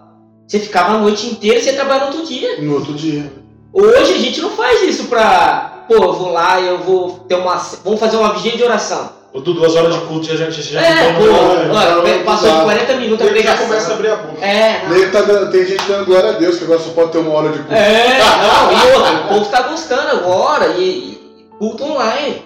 Você 0.47 0.59
ficava 0.59 0.93
a 0.93 0.97
noite 0.99 1.27
inteira 1.27 1.57
e 1.59 1.61
você 1.63 1.73
trabalhava 1.73 2.11
no 2.11 2.17
outro 2.17 2.25
dia. 2.27 2.61
No 2.61 2.75
outro 2.75 2.93
dia. 2.93 3.31
Hoje 3.73 4.13
a 4.13 4.17
gente 4.17 4.39
não 4.41 4.51
faz 4.51 4.81
isso 4.83 5.05
pra. 5.05 5.83
Pô, 5.87 5.95
eu 5.95 6.13
vou 6.13 6.31
lá 6.31 6.59
e 6.61 6.67
eu 6.67 6.79
vou 6.79 7.11
ter 7.27 7.35
uma. 7.35 7.55
Vamos 7.83 7.99
fazer 7.99 8.15
uma 8.17 8.33
vigília 8.33 8.57
de 8.57 8.63
oração. 8.63 9.09
Ou 9.35 9.41
du- 9.41 9.53
duas 9.53 9.75
horas 9.75 9.93
de 9.93 9.99
culto 10.05 10.25
já 10.27 10.35
já 10.37 10.49
já 10.49 10.61
já 10.61 10.81
É, 10.81 11.13
pô, 11.13 11.23
olha, 11.23 12.17
não, 12.17 12.23
passou 12.23 12.49
de 12.49 12.55
não. 12.55 12.63
40 12.63 12.93
minutos 12.95 13.21
a 13.27 13.29
Ele 13.29 13.35
já 13.41 13.43
pregação. 13.43 13.67
começa 13.67 13.91
a 13.91 13.93
abrir 13.95 14.07
a 14.11 14.15
boca. 14.15 14.45
É, 14.45 14.81
não. 14.87 15.11
Tá 15.11 15.21
dando- 15.23 15.51
tem 15.51 15.65
gente 15.67 15.83
dando 15.85 16.05
glória 16.05 16.29
a 16.29 16.33
Deus, 16.33 16.57
que 16.57 16.63
agora 16.63 16.79
só 16.79 16.89
pode 16.91 17.11
ter 17.11 17.17
uma 17.17 17.31
hora 17.33 17.49
de 17.49 17.57
culto. 17.59 17.73
É, 17.73 18.17
não, 18.17 18.71
e 18.71 18.93
outra, 18.95 19.11
o 19.11 19.27
povo 19.27 19.45
tá 19.51 19.61
gostando 19.63 20.09
agora, 20.09 20.67
e, 20.77 20.81
e 20.81 21.47
culto 21.59 21.83
online. 21.83 22.45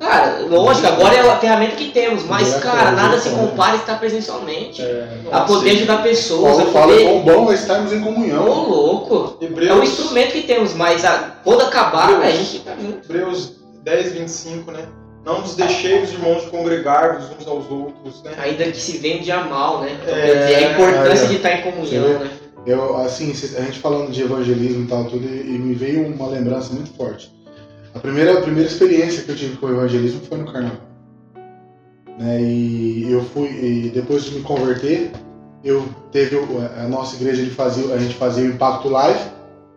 Cara, 0.00 0.38
lógico, 0.50 0.86
agora 0.88 1.14
é 1.14 1.20
a 1.20 1.36
ferramenta 1.36 1.76
que 1.76 1.90
temos, 1.90 2.24
mas, 2.24 2.54
É, 2.56 2.58
cara, 2.58 2.90
nada 2.90 3.18
se 3.18 3.28
é. 3.28 3.32
compara 3.32 3.72
a 3.74 3.76
estar 3.76 3.98
presencialmente. 4.00 4.80
É, 4.82 5.06
A 5.30 5.40
poder 5.42 5.70
ajudar 5.72 6.02
pessoas, 6.02 6.52
a 6.58 6.62
Paulo 6.62 6.72
fala, 6.72 6.86
poder. 6.86 7.04
quão 7.04 7.20
bom 7.20 7.52
é 7.52 7.54
estarmos 7.54 7.92
em 7.92 8.00
Ô, 8.00 8.04
comunhão. 8.04 8.44
louco! 8.68 9.36
É 9.40 9.44
Hebreus, 9.44 9.78
um 9.78 9.82
instrumento 9.82 10.32
que 10.32 10.42
temos, 10.42 10.72
mas 10.74 11.04
a, 11.04 11.34
quando 11.44 11.60
acabar, 11.62 12.08
a 12.22 12.30
gente 12.30 12.58
tá 12.60 12.72
junto. 12.80 12.98
Hebreus 13.12 13.52
10, 13.84 14.12
25, 14.12 14.72
né? 14.72 14.80
Não 15.24 15.40
nos 15.40 15.56
deixeis, 15.56 16.12
irmãos, 16.12 16.42
de 16.42 16.50
congregar-vos 16.50 17.30
uns 17.38 17.46
aos 17.46 17.70
outros, 17.70 18.22
né? 18.22 18.32
Ainda 18.36 18.64
que 18.64 18.76
se 18.76 18.98
vende 18.98 19.30
a 19.32 19.44
mal, 19.44 19.80
né? 19.80 19.98
Então, 20.02 20.14
É, 20.14 20.46
dizer, 20.46 20.54
a 20.56 20.72
importância 20.72 21.24
é. 21.24 21.28
de 21.28 21.36
estar 21.36 21.52
em 21.54 21.62
comunhão, 21.62 22.18
né? 22.18 22.30
Eu, 22.66 22.96
assim, 22.98 23.30
a 23.30 23.60
gente 23.62 23.78
falando 23.78 24.10
de 24.10 24.22
evangelismo 24.22 24.84
e 24.84 24.86
tal, 24.86 25.04
tudo, 25.04 25.24
e 25.26 25.58
me 25.58 25.74
veio 25.74 26.06
uma 26.06 26.26
lembrança 26.28 26.72
muito 26.72 26.92
forte. 26.94 27.32
A 27.94 27.98
primeira, 27.98 28.38
a 28.38 28.42
primeira 28.42 28.68
experiência 28.68 29.22
que 29.22 29.30
eu 29.30 29.36
tive 29.36 29.56
com 29.56 29.66
o 29.66 29.70
evangelismo 29.70 30.20
foi 30.26 30.38
no 30.38 30.50
carnaval. 30.50 30.78
Né, 32.18 32.40
e 32.42 33.10
eu 33.10 33.22
fui, 33.24 33.48
e 33.48 33.90
depois 33.92 34.24
de 34.24 34.36
me 34.36 34.40
converter, 34.42 35.10
eu 35.62 35.84
teve 36.12 36.38
a 36.78 36.86
nossa 36.88 37.16
igreja, 37.16 37.42
ele 37.42 37.50
fazia, 37.50 37.94
a 37.94 37.98
gente 37.98 38.14
fazia 38.14 38.44
o 38.44 38.48
Impacto 38.48 38.88
Life, 38.88 39.30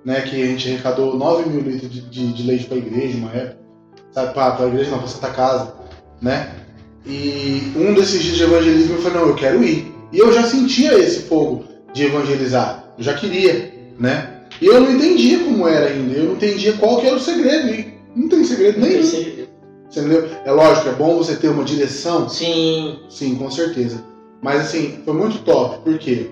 né, 0.05 0.21
que 0.21 0.41
a 0.41 0.45
gente 0.45 0.69
arrecadou 0.69 1.17
9 1.17 1.49
mil 1.49 1.61
litros 1.61 1.91
de, 1.91 2.01
de, 2.01 2.33
de 2.33 2.43
leite 2.43 2.65
para 2.65 2.75
a 2.75 2.79
igreja, 2.79 3.17
uma 3.17 3.31
época. 3.31 3.66
Sabe, 4.17 4.33
para 4.33 4.63
a 4.63 4.67
igreja 4.67 4.89
não, 4.89 4.97
para 4.97 5.07
Santa 5.07 5.29
Casa, 5.29 5.75
né? 6.19 6.51
E 7.05 7.71
um 7.75 7.93
desses 7.93 8.23
dias 8.23 8.37
de 8.37 8.43
evangelismo 8.45 8.95
eu 8.95 9.01
falei, 9.03 9.19
não, 9.19 9.27
eu 9.27 9.35
quero 9.35 9.63
ir. 9.63 9.93
E 10.11 10.17
eu 10.17 10.33
já 10.33 10.41
sentia 10.41 10.97
esse 10.97 11.19
fogo 11.27 11.65
de 11.93 12.05
evangelizar. 12.05 12.83
Eu 12.97 13.03
já 13.03 13.13
queria, 13.13 13.71
né? 13.99 14.41
E 14.59 14.65
eu 14.65 14.81
não 14.81 14.91
entendia 14.91 15.37
como 15.43 15.67
era 15.67 15.89
ainda. 15.89 16.15
Eu 16.15 16.23
não 16.23 16.33
entendia 16.33 16.73
qual 16.73 16.99
que 16.99 17.05
era 17.05 17.15
o 17.15 17.19
segredo. 17.19 17.69
E 17.69 17.93
não 18.15 18.27
tem 18.27 18.43
segredo 18.43 18.79
nenhum. 18.81 19.03
Você 19.03 19.45
entendeu? 19.91 20.27
É 20.43 20.51
lógico, 20.51 20.89
é 20.89 20.93
bom 20.93 21.15
você 21.15 21.35
ter 21.35 21.49
uma 21.49 21.63
direção. 21.63 22.27
Sim, 22.27 22.97
Sim, 23.09 23.35
com 23.35 23.51
certeza. 23.51 24.03
Mas 24.41 24.61
assim, 24.61 24.99
foi 25.05 25.13
muito 25.13 25.43
top. 25.43 25.83
Por 25.83 25.99
quê? 25.99 26.31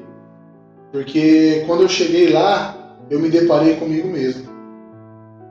Porque 0.92 1.64
quando 1.68 1.84
eu 1.84 1.90
cheguei 1.90 2.32
lá, 2.32 2.98
eu 3.12 3.20
me 3.20 3.30
deparei 3.30 3.76
comigo 3.76 4.08
mesmo. 4.08 4.50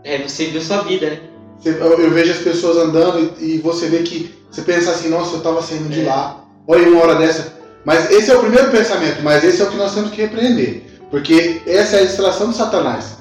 é, 0.03 0.19
você 0.19 0.47
viu 0.47 0.61
sua 0.61 0.83
vida, 0.83 1.11
né? 1.11 1.34
Eu, 1.65 2.11
vejo 2.11 2.33
as 2.33 2.39
pessoas 2.39 2.77
andando 2.77 3.33
e, 3.41 3.59
você 3.59 3.87
vê 3.87 4.03
que 4.03 4.35
você 4.51 4.63
pensa 4.63 4.91
assim, 4.91 5.09
nossa, 5.09 5.37
eu 5.37 5.41
tava 5.43 5.63
saindo 5.63 5.89
de 5.89 6.03
É. 6.03 6.05
lá. 6.05 6.45
Olha 6.67 6.89
uma 6.89 7.03
hora 7.03 7.15
dessa. 7.17 7.53
Mas 7.85 8.11
esse 8.11 8.31
é 8.31 8.37
o 8.37 8.41
primeiro 8.41 8.71
pensamento, 8.71 9.23
mas 9.23 9.45
esse 9.45 9.61
é 9.61 9.65
o 9.65 9.71
que 9.71 9.77
nós 9.77 9.95
temos 9.95 10.11
que 10.11 10.21
repreender. 10.23 10.83
Porque 11.11 11.61
essa 11.67 11.97
é 11.97 12.03
a 12.03 12.07
distração 12.07 12.51
de 12.51 12.57
Satanás. 12.57 13.19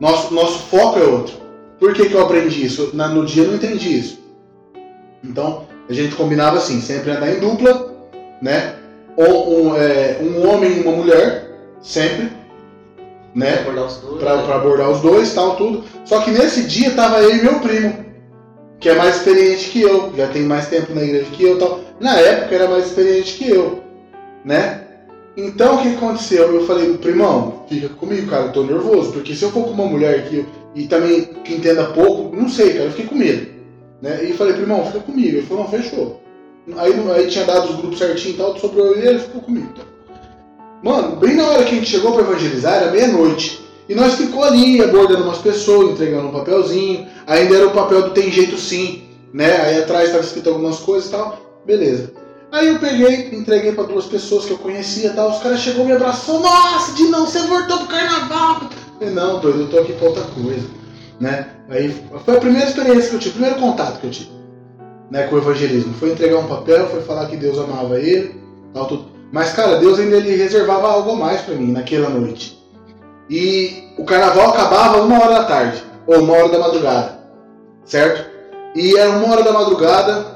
Nosso, 0.00 0.32
nosso 0.32 0.58
foco 0.68 0.98
é 0.98 1.04
outro. 1.04 1.34
Por 1.78 1.92
que, 1.92 2.08
que 2.08 2.14
eu 2.14 2.22
aprendi 2.22 2.64
isso? 2.64 2.90
Na- 2.94 3.08
no 3.08 3.24
dia 3.26 3.42
eu 3.44 3.48
não 3.48 3.56
entendi 3.56 3.98
isso. 3.98 4.18
Então, 5.22 5.64
a 5.88 5.92
gente 5.92 6.14
combinava 6.14 6.56
assim, 6.58 6.80
sempre 6.80 7.10
andar 7.10 7.30
em 7.30 7.38
dupla, 7.40 7.94
né? 8.42 8.74
Ou 9.16 9.68
um, 9.68 9.76
é, 9.76 10.18
um 10.20 10.48
homem 10.48 10.78
e 10.78 10.80
uma 10.82 10.92
mulher, 10.92 11.50
sempre, 11.80 12.30
né? 13.36 13.60
Acordar 13.60 13.84
os 13.84 13.98
dois. 13.98 14.18
Pra, 14.18 14.36
né? 14.36 14.42
pra 14.44 14.56
abordar 14.56 14.90
os 14.90 15.00
dois 15.02 15.34
tal, 15.34 15.56
tudo. 15.56 15.84
Só 16.06 16.20
que 16.22 16.30
nesse 16.30 16.62
dia 16.62 16.92
tava 16.92 17.20
eu 17.20 17.36
e 17.36 17.42
meu 17.42 17.60
primo, 17.60 18.06
que 18.80 18.88
é 18.88 18.94
mais 18.94 19.16
experiente 19.16 19.68
que 19.68 19.82
eu, 19.82 20.12
já 20.16 20.26
tem 20.28 20.42
mais 20.42 20.68
tempo 20.68 20.94
na 20.94 21.02
igreja 21.02 21.26
que 21.30 21.44
eu 21.44 21.58
tal. 21.58 21.80
Na 22.00 22.18
época 22.18 22.54
era 22.54 22.66
mais 22.66 22.86
experiente 22.86 23.34
que 23.34 23.50
eu, 23.50 23.82
né? 24.42 24.82
Então 25.36 25.76
o 25.76 25.82
que 25.82 25.94
aconteceu? 25.94 26.50
Eu 26.54 26.66
falei, 26.66 26.96
primão, 26.96 27.66
fica 27.68 27.90
comigo, 27.90 28.30
cara, 28.30 28.46
eu 28.46 28.52
tô 28.52 28.62
nervoso, 28.64 29.12
porque 29.12 29.34
se 29.34 29.44
eu 29.44 29.50
for 29.50 29.64
com 29.64 29.72
uma 29.72 29.84
mulher 29.84 30.20
aqui 30.20 30.46
e 30.74 30.86
também 30.86 31.24
que 31.44 31.54
entenda 31.54 31.84
pouco, 31.84 32.34
não 32.34 32.48
sei, 32.48 32.72
cara, 32.72 32.84
eu 32.84 32.90
fiquei 32.90 33.06
com 33.06 33.16
medo. 33.16 33.54
Né? 34.00 34.24
E 34.24 34.32
falei, 34.32 34.54
irmão, 34.54 34.86
fica 34.86 35.00
comigo. 35.00 35.36
Ele 35.36 35.46
falou, 35.46 35.64
não, 35.64 35.70
fechou. 35.70 36.22
Aí, 36.78 36.92
aí 37.14 37.26
tinha 37.28 37.44
dado 37.44 37.68
os 37.68 37.76
grupos 37.76 37.98
certinho 37.98 38.34
e 38.34 38.38
tal, 38.38 38.58
sobrou 38.58 38.86
eu 38.86 38.98
e 38.98 39.06
ele 39.06 39.18
ficou 39.18 39.42
comigo. 39.42 39.68
Mano, 40.82 41.16
bem 41.16 41.34
na 41.34 41.44
hora 41.44 41.64
que 41.64 41.74
a 41.74 41.78
gente 41.78 41.90
chegou 41.90 42.12
para 42.12 42.22
evangelizar, 42.22 42.74
era 42.74 42.90
meia-noite. 42.90 43.64
E 43.88 43.94
nós 43.94 44.14
ficou 44.14 44.42
ali 44.42 44.82
abordando 44.82 45.24
umas 45.24 45.38
pessoas, 45.38 45.90
entregando 45.90 46.28
um 46.28 46.32
papelzinho. 46.32 47.06
Ainda 47.26 47.56
era 47.56 47.66
o 47.66 47.72
papel 47.72 48.02
do 48.02 48.10
Tem 48.10 48.30
Jeito 48.30 48.58
Sim, 48.58 49.04
né? 49.32 49.60
Aí 49.62 49.78
atrás 49.78 50.06
estava 50.06 50.24
escrito 50.24 50.48
algumas 50.48 50.78
coisas 50.78 51.08
e 51.08 51.12
tal. 51.12 51.38
Beleza. 51.64 52.12
Aí 52.50 52.68
eu 52.68 52.78
peguei, 52.78 53.30
entreguei 53.32 53.72
para 53.72 53.84
duas 53.84 54.06
pessoas 54.06 54.44
que 54.44 54.52
eu 54.52 54.58
conhecia 54.58 55.10
e 55.10 55.12
tal. 55.12 55.30
Os 55.30 55.42
caras 55.42 55.60
chegou 55.60 55.84
me 55.84 55.92
abraçou. 55.92 56.40
Nossa, 56.40 56.92
de 56.94 57.04
não, 57.04 57.26
você 57.26 57.40
voltou 57.42 57.78
pro 57.78 57.86
carnaval. 57.88 58.62
Eu 58.62 58.98
falei, 58.98 59.14
não, 59.14 59.40
doido, 59.40 59.60
eu 59.60 59.68
tô 59.68 59.78
aqui 59.78 59.92
pra 59.92 60.08
outra 60.08 60.24
coisa. 60.24 60.66
Né? 61.20 61.48
Aí 61.68 61.94
foi 62.24 62.36
a 62.36 62.40
primeira 62.40 62.68
experiência 62.68 63.10
que 63.10 63.16
eu 63.16 63.20
tive, 63.20 63.30
o 63.30 63.38
primeiro 63.40 63.60
contato 63.60 64.00
que 64.00 64.06
eu 64.06 64.10
tive 64.10 64.36
né, 65.10 65.26
com 65.26 65.36
o 65.36 65.38
evangelismo. 65.38 65.94
Foi 65.94 66.12
entregar 66.12 66.38
um 66.38 66.46
papel, 66.46 66.88
foi 66.88 67.02
falar 67.02 67.26
que 67.26 67.36
Deus 67.36 67.58
amava 67.58 67.98
ele, 67.98 68.40
tal, 68.72 68.86
tudo. 68.86 69.15
Mas, 69.32 69.52
cara, 69.52 69.76
Deus 69.78 69.98
ainda 69.98 70.16
ele 70.16 70.36
reservava 70.36 70.88
algo 70.88 71.12
a 71.12 71.16
mais 71.16 71.40
para 71.40 71.54
mim 71.54 71.72
naquela 71.72 72.08
noite. 72.08 72.56
E 73.28 73.92
o 73.98 74.04
carnaval 74.04 74.50
acabava 74.50 75.02
uma 75.02 75.20
hora 75.20 75.34
da 75.34 75.44
tarde, 75.44 75.82
ou 76.06 76.20
uma 76.20 76.34
hora 76.34 76.48
da 76.48 76.58
madrugada, 76.58 77.18
certo? 77.84 78.30
E 78.74 78.96
era 78.96 79.10
uma 79.10 79.32
hora 79.32 79.42
da 79.42 79.52
madrugada, 79.52 80.26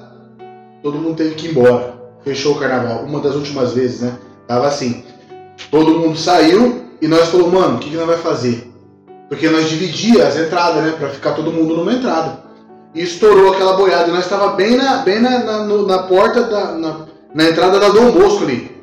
todo 0.83 0.99
mundo 0.99 1.17
teve 1.17 1.35
que 1.35 1.47
ir 1.47 1.51
embora. 1.51 1.95
Fechou 2.25 2.55
o 2.55 2.59
carnaval, 2.59 3.05
uma 3.05 3.21
das 3.21 3.35
últimas 3.35 3.73
vezes, 3.73 4.01
né? 4.01 4.19
Tava 4.47 4.67
assim. 4.67 5.05
Todo 5.71 5.99
mundo 5.99 6.19
saiu 6.19 6.85
e 7.01 7.07
nós 7.07 7.29
falou, 7.29 7.51
mano, 7.51 7.77
o 7.77 7.79
que, 7.79 7.91
que 7.91 7.97
nós 7.97 8.07
vai 8.07 8.19
fazer? 8.19 8.71
Porque 9.29 9.49
nós 9.49 9.69
dividia 9.69 10.27
as 10.27 10.37
entradas, 10.37 10.83
né? 10.83 10.95
Pra 10.99 11.09
ficar 11.11 11.33
todo 11.33 11.53
mundo 11.53 11.77
numa 11.77 11.93
entrada. 11.93 12.41
E 12.95 13.03
estourou 13.03 13.53
aquela 13.53 13.75
boiada. 13.75 14.09
E 14.09 14.13
nós 14.13 14.25
estava 14.25 14.49
bem 14.55 14.77
na, 14.77 14.97
bem 14.99 15.21
na, 15.21 15.39
na, 15.39 15.65
na 15.65 15.99
porta, 16.03 16.43
da, 16.43 16.73
na, 16.73 17.07
na 17.33 17.45
entrada 17.45 17.79
da 17.79 17.91
Dom 17.91 18.11
Bosco 18.11 18.43
ali, 18.43 18.80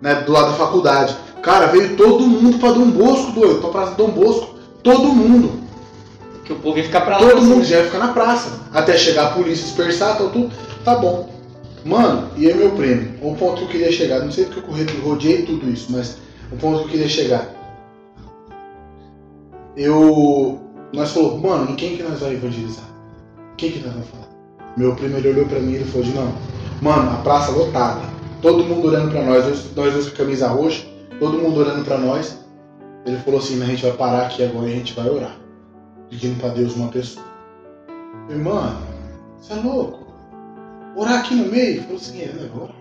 né? 0.00 0.16
Do 0.16 0.32
lado 0.32 0.50
da 0.50 0.56
faculdade. 0.56 1.16
Cara, 1.42 1.66
veio 1.66 1.96
todo 1.96 2.26
mundo 2.26 2.58
pra 2.58 2.72
Dom 2.72 2.90
Bosco, 2.90 3.32
doido, 3.32 3.60
pra 3.60 3.70
Praça 3.70 3.94
Dom 3.94 4.10
Bosco. 4.10 4.54
Todo 4.82 5.08
mundo. 5.08 5.60
Que 6.44 6.52
o 6.52 6.56
povo 6.56 6.78
ia 6.78 6.84
ficar 6.84 7.02
pra 7.02 7.18
lá. 7.18 7.28
Todo 7.28 7.38
assim. 7.38 7.46
mundo 7.46 7.64
já 7.64 7.78
ia 7.78 7.84
ficar 7.84 7.98
na 7.98 8.12
praça. 8.12 8.60
Até 8.72 8.96
chegar 8.96 9.26
a 9.26 9.30
polícia 9.30 9.64
dispersar, 9.64 10.16
tal, 10.16 10.30
tudo. 10.30 10.50
Tá 10.84 10.96
bom. 10.96 11.28
Mano, 11.84 12.28
e 12.36 12.46
aí 12.46 12.54
meu 12.54 12.72
prêmio? 12.72 13.14
O 13.22 13.34
ponto 13.34 13.56
que 13.56 13.62
eu 13.62 13.68
queria 13.68 13.92
chegar, 13.92 14.20
não 14.20 14.30
sei 14.30 14.46
porque 14.46 14.60
eu 14.60 15.02
rodeei 15.02 15.42
tudo 15.42 15.70
isso, 15.70 15.90
mas 15.90 16.18
o 16.52 16.56
ponto 16.56 16.78
que 16.80 16.84
eu 16.84 16.88
queria 16.90 17.08
chegar. 17.08 17.48
Eu. 19.76 20.60
Nós 20.92 21.12
falou, 21.12 21.38
mano, 21.38 21.70
em 21.70 21.76
quem 21.76 21.96
que 21.96 22.02
nós 22.02 22.18
vamos 22.18 22.34
evangelizar? 22.34 22.84
Quem 23.56 23.70
que 23.70 23.80
nós 23.80 23.92
vamos 23.92 24.08
falar? 24.08 24.28
Meu 24.76 24.94
primo 24.94 25.18
ele 25.18 25.28
olhou 25.28 25.46
pra 25.46 25.60
mim 25.60 25.72
e 25.72 25.74
ele 25.76 25.84
falou 25.84 26.06
de 26.06 26.12
não. 26.12 26.32
Mano, 26.80 27.10
a 27.10 27.16
praça 27.16 27.52
lotada. 27.52 28.00
Todo 28.40 28.64
mundo 28.64 28.88
olhando 28.88 29.10
pra 29.10 29.22
nós, 29.22 29.44
nós 29.44 29.62
dois 29.74 30.08
com 30.10 30.16
camisa 30.16 30.48
roxa, 30.48 30.86
todo 31.18 31.38
mundo 31.38 31.60
olhando 31.60 31.84
pra 31.84 31.98
nós. 31.98 32.38
Ele 33.04 33.16
falou 33.18 33.40
assim, 33.40 33.60
a 33.62 33.66
gente 33.66 33.82
vai 33.82 33.92
parar 33.92 34.26
aqui 34.26 34.44
agora 34.44 34.68
e 34.68 34.72
a 34.72 34.76
gente 34.76 34.94
vai 34.94 35.08
orar. 35.08 35.36
Pedindo 36.08 36.38
pra 36.38 36.50
Deus 36.50 36.76
uma 36.76 36.88
pessoa. 36.88 37.26
Mano, 38.28 38.78
você 39.40 39.54
é 39.54 39.56
louco? 39.56 40.06
Orar 40.94 41.20
aqui 41.20 41.34
no 41.34 41.50
meio? 41.50 41.82
Falou 41.82 41.96
assim, 41.96 42.22
é, 42.22 42.26
né, 42.26 42.48
vou 42.52 42.64
orar. 42.64 42.76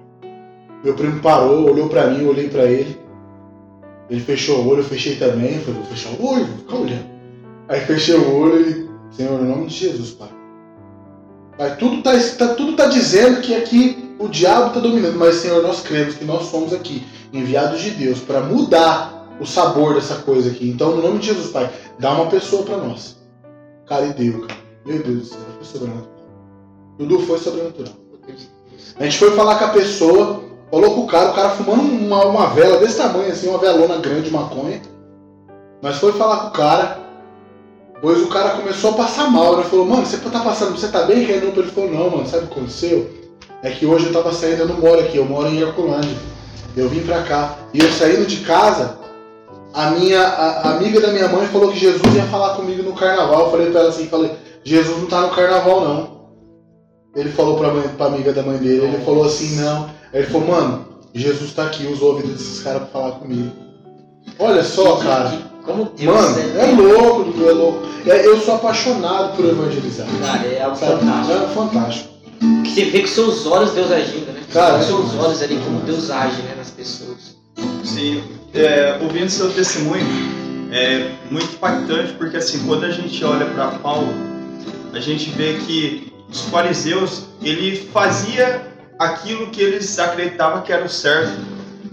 Meu 0.84 0.94
primo 0.94 1.22
parou, 1.22 1.72
olhou 1.72 1.90
pra 1.90 2.08
mim, 2.08 2.26
olhei 2.26 2.50
pra 2.50 2.66
ele. 2.66 3.00
Ele 4.10 4.20
fechou 4.20 4.60
o 4.60 4.68
olho, 4.68 4.82
eu 4.82 4.86
fechei 4.86 5.16
também. 5.16 5.56
Eu 5.56 5.62
falei, 5.62 5.82
vou 5.82 5.90
fechar 5.90 6.10
o 6.12 6.26
olho, 6.26 6.46
vou 6.46 6.58
ficar 6.58 6.76
olhando. 6.76 7.06
Aí 7.68 7.82
fechei 7.82 8.16
o 8.16 8.36
olho 8.36 8.62
e, 8.62 9.16
Senhor, 9.16 9.42
em 9.42 9.46
nome 9.46 9.68
de 9.68 9.74
Jesus, 9.74 10.12
Pai. 10.12 10.30
Pai, 11.58 11.76
tudo 11.78 12.04
tá, 12.04 12.12
tá, 12.38 12.54
tudo 12.54 12.76
tá 12.76 12.86
dizendo 12.86 13.42
que 13.42 13.56
aqui 13.56 14.07
o 14.20 14.28
diabo 14.28 14.74
tá 14.74 14.80
dominando, 14.80 15.18
mas, 15.18 15.36
Senhor, 15.36 15.62
nós 15.62 15.82
cremos 15.82 16.16
que 16.16 16.26
nós 16.26 16.46
somos 16.46 16.74
aqui 16.74 17.06
enviados 17.32 17.82
de 17.82 17.92
Deus 17.92 18.20
para 18.20 18.42
mudar 18.42 19.28
o 19.40 19.46
sabor 19.46 19.94
dessa 19.94 20.16
coisa 20.16 20.50
aqui. 20.50 20.70
Então, 20.70 20.96
no 20.96 21.02
nome 21.02 21.20
de 21.20 21.28
Jesus, 21.28 21.52
Pai, 21.52 21.72
dá 22.00 22.12
uma 22.14 22.28
pessoa 22.28 22.64
para 22.64 22.78
nós. 22.78 23.18
Cara, 23.86 24.08
e 24.08 24.14
deu, 24.14 24.42
cara. 24.42 24.60
Meu 24.86 25.04
Deus 25.04 25.20
do 25.20 25.26
céu, 25.26 25.40
foi 25.56 25.66
sobrenatural. 25.66 26.18
Tudo 26.98 27.20
foi 27.20 27.38
sobrenatural. 27.38 27.94
A 29.00 29.04
gente 29.04 29.18
foi 29.18 29.32
falar 29.32 29.60
com 29.60 29.66
a 29.66 29.70
pessoa, 29.70 30.44
falou 30.72 30.96
com 30.96 31.02
o 31.02 31.08
cara, 31.08 31.32
o 31.32 31.36
cara 31.36 31.50
fumando 31.50 31.82
uma, 31.82 32.26
uma 32.26 32.48
vela 32.48 32.80
desse 32.80 32.98
tamanho, 32.98 33.32
assim, 33.32 33.48
uma 33.48 33.60
velona 33.60 33.98
grande 33.98 34.24
de 34.24 34.32
maconha. 34.32 34.82
Nós 35.82 35.98
foi 35.98 36.12
falar 36.14 36.40
com 36.40 36.48
o 36.48 36.52
cara, 36.52 37.00
pois 38.02 38.22
o 38.24 38.28
cara 38.28 38.58
começou 38.58 38.92
a 38.92 38.96
passar 38.96 39.30
mal, 39.30 39.58
né? 39.58 39.64
Falou, 39.64 39.86
mano, 39.86 40.06
você 40.06 40.18
tá 40.18 40.40
passando, 40.40 40.72
você 40.72 40.88
tá 40.88 41.04
bem? 41.04 41.24
Ele 41.24 41.52
falou, 41.64 41.92
não, 41.92 42.10
mano, 42.10 42.26
sabe 42.28 42.46
o 42.46 42.48
que 42.48 42.54
aconteceu? 42.54 43.27
É 43.64 43.72
que 43.72 43.86
hoje 43.86 44.08
eu 44.08 44.14
tava 44.14 44.32
saindo, 44.32 44.62
eu 44.62 44.68
não 44.68 44.78
moro 44.78 45.00
aqui, 45.00 45.18
eu 45.18 45.26
moro 45.26 45.48
em 45.48 45.60
Herculândia. 45.60 46.16
Eu 46.76 46.90
vim 46.90 47.02
pra 47.02 47.24
cá. 47.24 47.58
E 47.74 47.80
eu 47.80 47.92
saindo 47.92 48.26
de 48.26 48.38
casa, 48.38 48.98
a 49.74 49.92
minha 49.92 50.22
a, 50.22 50.62
a 50.62 50.72
amiga 50.76 51.02
da 51.02 51.08
minha 51.08 51.28
mãe 51.28 51.48
falou 51.48 51.72
que 51.72 51.80
Jesus 51.80 52.02
ia 52.16 52.24
falar 52.24 52.56
comigo 52.56 52.84
no 52.84 52.94
carnaval. 52.94 53.46
Eu 53.46 53.52
falei 53.52 53.72
pra 53.72 53.82
ela 53.82 53.90
assim, 53.90 54.08
falei, 54.08 54.32
Jesus 54.64 55.00
não 55.00 55.08
tá 55.08 55.22
no 55.22 55.30
carnaval 55.32 55.82
não. 55.82 56.18
Ele 57.16 57.32
falou 57.32 57.58
pra, 57.58 57.74
mãe, 57.74 57.88
pra 57.98 58.06
amiga 58.06 58.32
da 58.32 58.44
mãe 58.44 58.58
dele, 58.58 58.86
ele 58.86 59.04
falou 59.04 59.26
assim, 59.26 59.56
não. 59.56 59.86
Aí 60.14 60.22
ele 60.22 60.28
falou, 60.28 60.48
mano, 60.48 60.86
Jesus 61.14 61.52
tá 61.54 61.64
aqui, 61.66 61.88
usa 61.88 62.04
o 62.04 62.08
ouvido 62.10 62.34
desses 62.34 62.62
caras 62.62 62.84
pra 62.84 63.02
falar 63.02 63.12
comigo. 63.14 63.52
Olha 64.38 64.64
só, 64.64 64.98
cara. 64.98 65.32
Como 65.66 65.92
Deus 65.98 66.16
Mano, 66.16 66.60
é 66.60 66.66
louco, 66.72 67.44
é 67.44 67.52
louco. 67.52 67.80
É, 68.06 68.26
Eu 68.26 68.40
sou 68.40 68.56
apaixonado 68.56 69.36
por 69.36 69.46
evangelizar. 69.46 70.08
Cara, 70.22 70.48
é 70.48 70.62
algo 70.62 70.78
Sabe? 70.78 71.02
fantástico. 71.02 71.34
É 71.34 71.48
fantástico. 71.48 72.10
Que 72.64 72.70
você 72.70 72.86
vê 72.86 73.02
com 73.02 73.08
seus 73.08 73.46
olhos 73.46 73.72
Deus 73.72 73.92
agindo, 73.92 74.32
né? 74.32 74.42
Cara, 74.52 74.76
com 74.76 74.80
é 74.80 74.84
seus 74.84 75.16
olhos 75.16 75.42
ali, 75.42 75.58
como 75.64 75.80
Deus 75.82 76.10
age 76.10 76.42
né, 76.44 76.56
nas 76.58 76.72
pessoas. 76.72 77.38
Sim, 77.84 78.24
é, 78.54 79.00
ouvindo 79.02 79.30
seu 79.30 79.52
testemunho 79.52 80.06
é 80.72 81.12
muito 81.32 81.54
impactante 81.54 82.14
porque 82.14 82.38
assim 82.38 82.60
quando 82.66 82.84
a 82.84 82.92
gente 82.92 83.24
olha 83.24 83.46
para 83.46 83.68
Paulo 83.80 84.14
a 84.94 85.00
gente 85.00 85.30
vê 85.32 85.58
que 85.66 86.14
os 86.30 86.42
fariseus 86.42 87.24
ele 87.42 87.90
fazia 87.94 88.62
aquilo 89.00 89.48
que 89.48 89.62
eles 89.62 89.98
acreditavam 90.00 90.62
que 90.62 90.74
era 90.74 90.84
o 90.84 90.90
certo, 90.90 91.40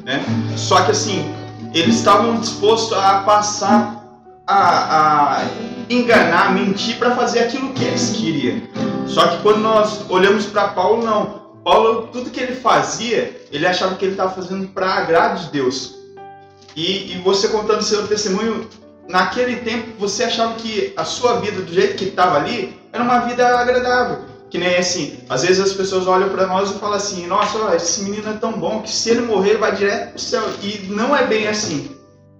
né? 0.04 0.24
Só 0.56 0.82
que 0.82 0.90
assim 0.90 1.24
eles 1.72 1.96
estavam 1.96 2.40
dispostos 2.40 2.96
a 2.96 3.20
passar 3.20 4.02
a, 4.46 5.38
a 5.38 5.44
enganar, 5.88 6.52
mentir 6.52 6.96
para 6.96 7.14
fazer 7.14 7.40
aquilo 7.40 7.72
que 7.72 7.84
eles 7.84 8.10
queriam. 8.10 8.60
Só 9.06 9.28
que 9.28 9.42
quando 9.42 9.58
nós 9.58 10.08
olhamos 10.10 10.46
para 10.46 10.68
Paulo 10.68 11.04
não, 11.04 11.44
Paulo 11.64 12.08
tudo 12.12 12.30
que 12.30 12.40
ele 12.40 12.54
fazia 12.54 13.44
ele 13.54 13.66
achava 13.66 13.94
que 13.94 14.04
ele 14.04 14.12
estava 14.14 14.34
fazendo 14.34 14.66
para 14.68 14.94
agrado 14.94 15.44
de 15.44 15.52
Deus. 15.52 15.94
E, 16.74 17.12
e 17.12 17.18
você 17.18 17.46
contando 17.46 17.82
seu 17.82 18.04
testemunho, 18.08 18.68
naquele 19.08 19.56
tempo 19.56 19.92
você 19.96 20.24
achava 20.24 20.54
que 20.54 20.92
a 20.96 21.04
sua 21.04 21.38
vida, 21.40 21.62
do 21.62 21.72
jeito 21.72 21.94
que 21.94 22.06
estava 22.06 22.36
ali, 22.36 22.76
era 22.92 23.04
uma 23.04 23.20
vida 23.20 23.46
agradável. 23.46 24.24
Que 24.50 24.58
nem 24.58 24.76
assim, 24.76 25.18
às 25.28 25.42
vezes 25.42 25.60
as 25.60 25.72
pessoas 25.72 26.08
olham 26.08 26.28
para 26.30 26.48
nós 26.48 26.70
e 26.70 26.78
falam 26.80 26.96
assim: 26.96 27.26
Nossa, 27.28 27.76
esse 27.76 28.02
menino 28.02 28.28
é 28.28 28.34
tão 28.34 28.52
bom 28.52 28.82
que 28.82 28.90
se 28.90 29.10
ele 29.10 29.22
morrer, 29.22 29.56
vai 29.56 29.74
direto 29.74 30.10
pro 30.10 30.18
céu. 30.18 30.42
E 30.62 30.86
não 30.88 31.14
é 31.14 31.24
bem 31.26 31.46
assim. 31.46 31.90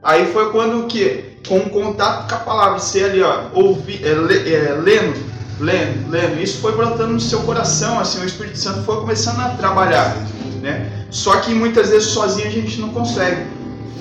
Aí 0.03 0.33
foi 0.33 0.51
quando 0.51 0.87
que, 0.89 1.39
com 1.49 1.59
o 1.59 1.71
contato 1.71 2.29
com 2.29 2.35
a 2.35 2.39
palavra, 2.39 2.79
você 2.79 3.05
ali, 3.05 3.23
ó, 3.23 3.45
é, 4.03 4.53
é, 4.53 4.75
lendo, 4.75 5.19
lendo, 5.61 6.11
lendo, 6.11 6.43
isso 6.43 6.59
foi 6.59 6.73
brotando 6.73 7.13
no 7.13 7.21
seu 7.21 7.41
coração, 7.41 7.99
assim, 7.99 8.21
o 8.21 8.25
Espírito 8.25 8.59
Santo 8.59 8.83
foi 8.83 8.97
começando 8.97 9.41
a 9.41 9.51
trabalhar, 9.51 10.17
né? 10.61 10.91
Só 11.11 11.37
que 11.37 11.55
muitas 11.55 11.91
vezes 11.91 12.09
sozinho 12.09 12.49
a 12.49 12.51
gente 12.51 12.81
não 12.81 12.89
consegue. 12.91 13.47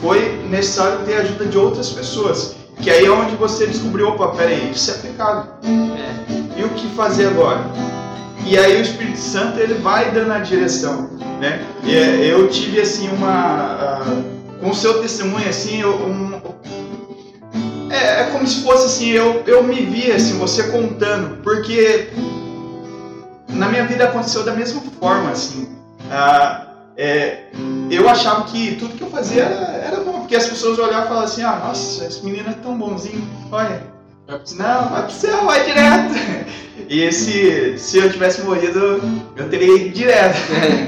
Foi 0.02 0.44
necessário 0.50 1.00
ter 1.06 1.16
a 1.16 1.20
ajuda 1.20 1.46
de 1.46 1.58
outras 1.58 1.89
pessoas. 1.89 2.56
Que 2.82 2.89
aí 2.89 3.06
é 3.06 3.12
onde 3.12 3.36
você 3.36 3.68
descobriu, 3.68 4.10
opa, 4.10 4.30
peraí, 4.30 4.72
isso 4.72 4.92
é 4.92 4.96
pecado. 4.96 5.48
É. 5.63 6.60
E 6.60 6.63
o 6.63 6.70
que 6.70 6.88
fazer 6.96 7.28
agora? 7.28 7.63
E 8.46 8.58
aí 8.58 8.78
o 8.78 8.82
Espírito 8.82 9.20
Santo 9.20 9.60
ele 9.60 9.76
vai 9.76 10.12
dando 10.12 10.34
a 10.34 10.39
direção, 10.39 11.10
né? 11.39 11.66
E, 11.84 11.96
é, 11.96 12.26
eu 12.26 12.50
tive 12.50 12.82
assim 12.82 13.10
uma 13.10 13.30
ah, 13.30 14.06
com 14.60 14.70
o 14.70 14.76
seu 14.76 15.02
testemunho 15.02 15.48
assim, 15.48 15.82
eu, 15.82 15.92
um, 15.92 16.42
é, 17.93 18.21
é 18.21 18.23
como 18.32 18.47
se 18.47 18.63
fosse 18.63 18.86
assim, 18.86 19.10
eu, 19.10 19.43
eu 19.45 19.63
me 19.63 19.86
via 19.86 20.15
assim, 20.15 20.38
você 20.39 20.63
contando, 20.63 21.41
porque 21.43 22.10
na 23.49 23.69
minha 23.69 23.86
vida 23.86 24.06
aconteceu 24.06 24.43
da 24.43 24.53
mesma 24.53 24.82
forma 24.99 25.29
assim. 25.29 25.69
Ah, 26.10 26.67
é, 26.97 27.43
eu 27.89 28.10
achava 28.10 28.45
que 28.45 28.75
tudo 28.75 28.95
que 28.95 29.03
eu 29.03 29.10
fazia 29.10 29.43
era, 29.43 29.77
era 29.77 29.99
bom, 30.01 30.21
porque 30.21 30.36
as 30.36 30.47
pessoas 30.47 30.79
olhavam 30.79 31.06
e 31.06 31.08
falavam 31.08 31.23
assim, 31.23 31.43
ah, 31.43 31.62
nossa, 31.63 32.06
esse 32.06 32.25
menino 32.25 32.49
é 32.49 32.53
tão 32.53 32.77
bonzinho, 32.77 33.27
olha, 33.51 33.84
não, 34.56 34.89
vai 34.89 35.03
pro 35.03 35.12
céu, 35.12 35.45
vai 35.45 35.63
direto. 35.63 36.13
E 36.89 37.12
se, 37.12 37.77
se 37.77 37.97
eu 37.97 38.12
tivesse 38.12 38.41
morrido, 38.41 39.01
eu 39.36 39.49
teria 39.49 39.75
ido 39.75 39.89
direto 39.89 40.38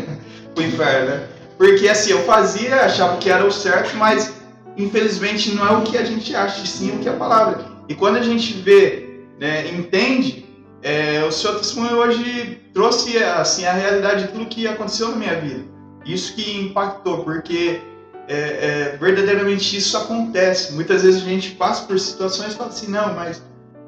pro 0.55 0.63
inferno, 0.63 1.09
né? 1.11 1.23
Porque 1.57 1.87
assim, 1.87 2.11
eu 2.11 2.23
fazia, 2.23 2.81
achava 2.81 3.17
que 3.17 3.29
era 3.29 3.45
o 3.45 3.51
certo, 3.51 3.95
mas 3.95 4.34
infelizmente 4.77 5.53
não 5.53 5.67
é 5.67 5.77
o 5.77 5.83
que 5.83 5.97
a 5.97 6.03
gente 6.03 6.35
acha, 6.35 6.65
sim 6.65 6.95
o 6.95 6.99
que 6.99 7.07
é 7.07 7.11
a 7.11 7.15
palavra. 7.15 7.65
E 7.87 7.95
quando 7.95 8.17
a 8.17 8.21
gente 8.21 8.53
vê, 8.53 9.21
né, 9.39 9.69
entende, 9.69 10.45
é, 10.81 11.23
o 11.23 11.31
seu 11.31 11.57
testemunho 11.57 11.97
hoje 11.97 12.61
trouxe 12.73 13.17
assim 13.17 13.65
a 13.65 13.73
realidade 13.73 14.23
de 14.23 14.33
tudo 14.33 14.45
que 14.45 14.67
aconteceu 14.67 15.09
na 15.09 15.15
minha 15.15 15.39
vida. 15.39 15.63
Isso 16.05 16.35
que 16.35 16.59
impactou, 16.59 17.23
porque 17.23 17.81
é, 18.27 18.35
é, 18.35 18.97
verdadeiramente 18.99 19.77
isso 19.77 19.97
acontece. 19.97 20.73
Muitas 20.73 21.03
vezes 21.03 21.23
a 21.23 21.25
gente 21.25 21.51
passa 21.51 21.85
por 21.85 21.99
situações 21.99 22.53
e 22.53 22.55
fala 22.55 22.69
assim, 22.69 22.87
não, 22.87 23.13
mas 23.13 23.41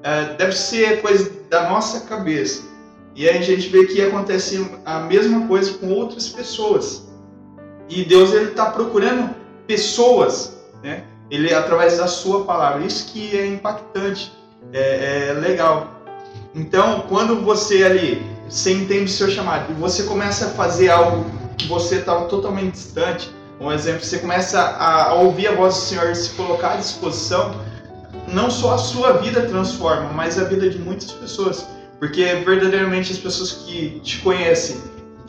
é, 0.03 0.35
deve 0.35 0.53
ser 0.53 1.01
coisa 1.01 1.31
da 1.49 1.69
nossa 1.69 2.01
cabeça. 2.01 2.63
E 3.15 3.27
aí 3.27 3.37
a 3.37 3.41
gente 3.41 3.67
vê 3.69 3.85
que 3.85 4.01
acontece 4.01 4.69
a 4.85 4.99
mesma 4.99 5.47
coisa 5.47 5.73
com 5.73 5.89
outras 5.89 6.29
pessoas. 6.29 7.07
E 7.89 8.03
Deus 8.03 8.31
ele 8.31 8.49
está 8.49 8.67
procurando 8.67 9.35
pessoas, 9.65 10.56
né? 10.83 11.03
Ele 11.29 11.53
através 11.53 11.97
da 11.97 12.07
sua 12.07 12.45
palavra. 12.45 12.85
Isso 12.85 13.11
que 13.11 13.37
é 13.37 13.47
impactante, 13.47 14.31
é, 14.71 15.29
é 15.29 15.33
legal. 15.33 16.01
Então, 16.55 17.01
quando 17.09 17.41
você 17.41 17.83
ali, 17.83 18.25
você 18.49 18.73
entende 18.73 19.05
o 19.05 19.09
seu 19.09 19.29
chamado 19.29 19.71
e 19.71 19.73
você 19.75 20.03
começa 20.03 20.47
a 20.47 20.49
fazer 20.49 20.89
algo 20.89 21.25
que 21.57 21.67
você 21.67 21.95
estava 21.95 22.25
totalmente 22.25 22.73
distante, 22.73 23.29
um 23.59 23.71
exemplo, 23.71 24.03
você 24.03 24.19
começa 24.19 24.59
a, 24.59 25.09
a 25.09 25.13
ouvir 25.15 25.47
a 25.47 25.55
voz 25.55 25.75
do 25.75 25.81
Senhor 25.81 26.11
e 26.11 26.15
se 26.15 26.29
colocar 26.31 26.73
à 26.73 26.75
disposição, 26.77 27.55
não 28.27 28.51
só 28.51 28.75
a 28.75 28.77
sua 28.77 29.13
vida 29.13 29.41
transforma, 29.43 30.11
mas 30.13 30.37
a 30.37 30.43
vida 30.43 30.69
de 30.69 30.77
muitas 30.77 31.11
pessoas. 31.11 31.65
Porque 31.99 32.23
verdadeiramente 32.45 33.11
as 33.11 33.17
pessoas 33.17 33.51
que 33.51 33.99
te 34.01 34.19
conhecem 34.19 34.77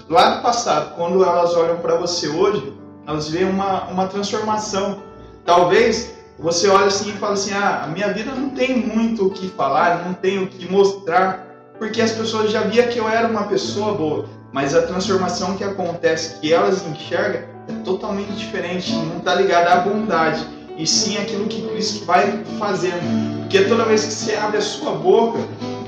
lá 0.08 0.36
do 0.36 0.42
passado, 0.42 0.94
quando 0.96 1.24
elas 1.24 1.54
olham 1.54 1.78
para 1.78 1.96
você 1.96 2.28
hoje, 2.28 2.72
elas 3.06 3.28
veem 3.28 3.48
uma, 3.48 3.84
uma 3.84 4.06
transformação. 4.06 5.02
Talvez 5.48 6.12
você 6.38 6.68
olhe 6.68 6.88
assim 6.88 7.08
e 7.08 7.12
fale 7.14 7.32
assim: 7.32 7.54
ah, 7.54 7.84
a 7.84 7.86
minha 7.86 8.12
vida 8.12 8.32
não 8.32 8.50
tem 8.50 8.76
muito 8.76 9.28
o 9.28 9.30
que 9.30 9.48
falar, 9.48 10.04
não 10.04 10.12
tem 10.12 10.42
o 10.42 10.46
que 10.46 10.70
mostrar, 10.70 11.72
porque 11.78 12.02
as 12.02 12.12
pessoas 12.12 12.52
já 12.52 12.60
viam 12.60 12.86
que 12.88 12.98
eu 12.98 13.08
era 13.08 13.26
uma 13.26 13.44
pessoa 13.44 13.94
boa. 13.94 14.26
Mas 14.52 14.74
a 14.74 14.82
transformação 14.82 15.56
que 15.56 15.64
acontece, 15.64 16.38
que 16.38 16.52
elas 16.52 16.86
enxergam, 16.86 17.48
é 17.66 17.72
totalmente 17.82 18.32
diferente, 18.32 18.92
não 18.92 19.16
está 19.16 19.34
ligada 19.36 19.72
à 19.72 19.76
bondade, 19.76 20.46
e 20.76 20.86
sim 20.86 21.16
aquilo 21.16 21.46
que 21.46 21.66
Cristo 21.66 22.04
vai 22.04 22.44
fazendo. 22.58 23.38
Porque 23.40 23.62
toda 23.62 23.86
vez 23.86 24.04
que 24.04 24.12
você 24.12 24.34
abre 24.34 24.58
a 24.58 24.62
sua 24.62 24.92
boca 24.92 25.38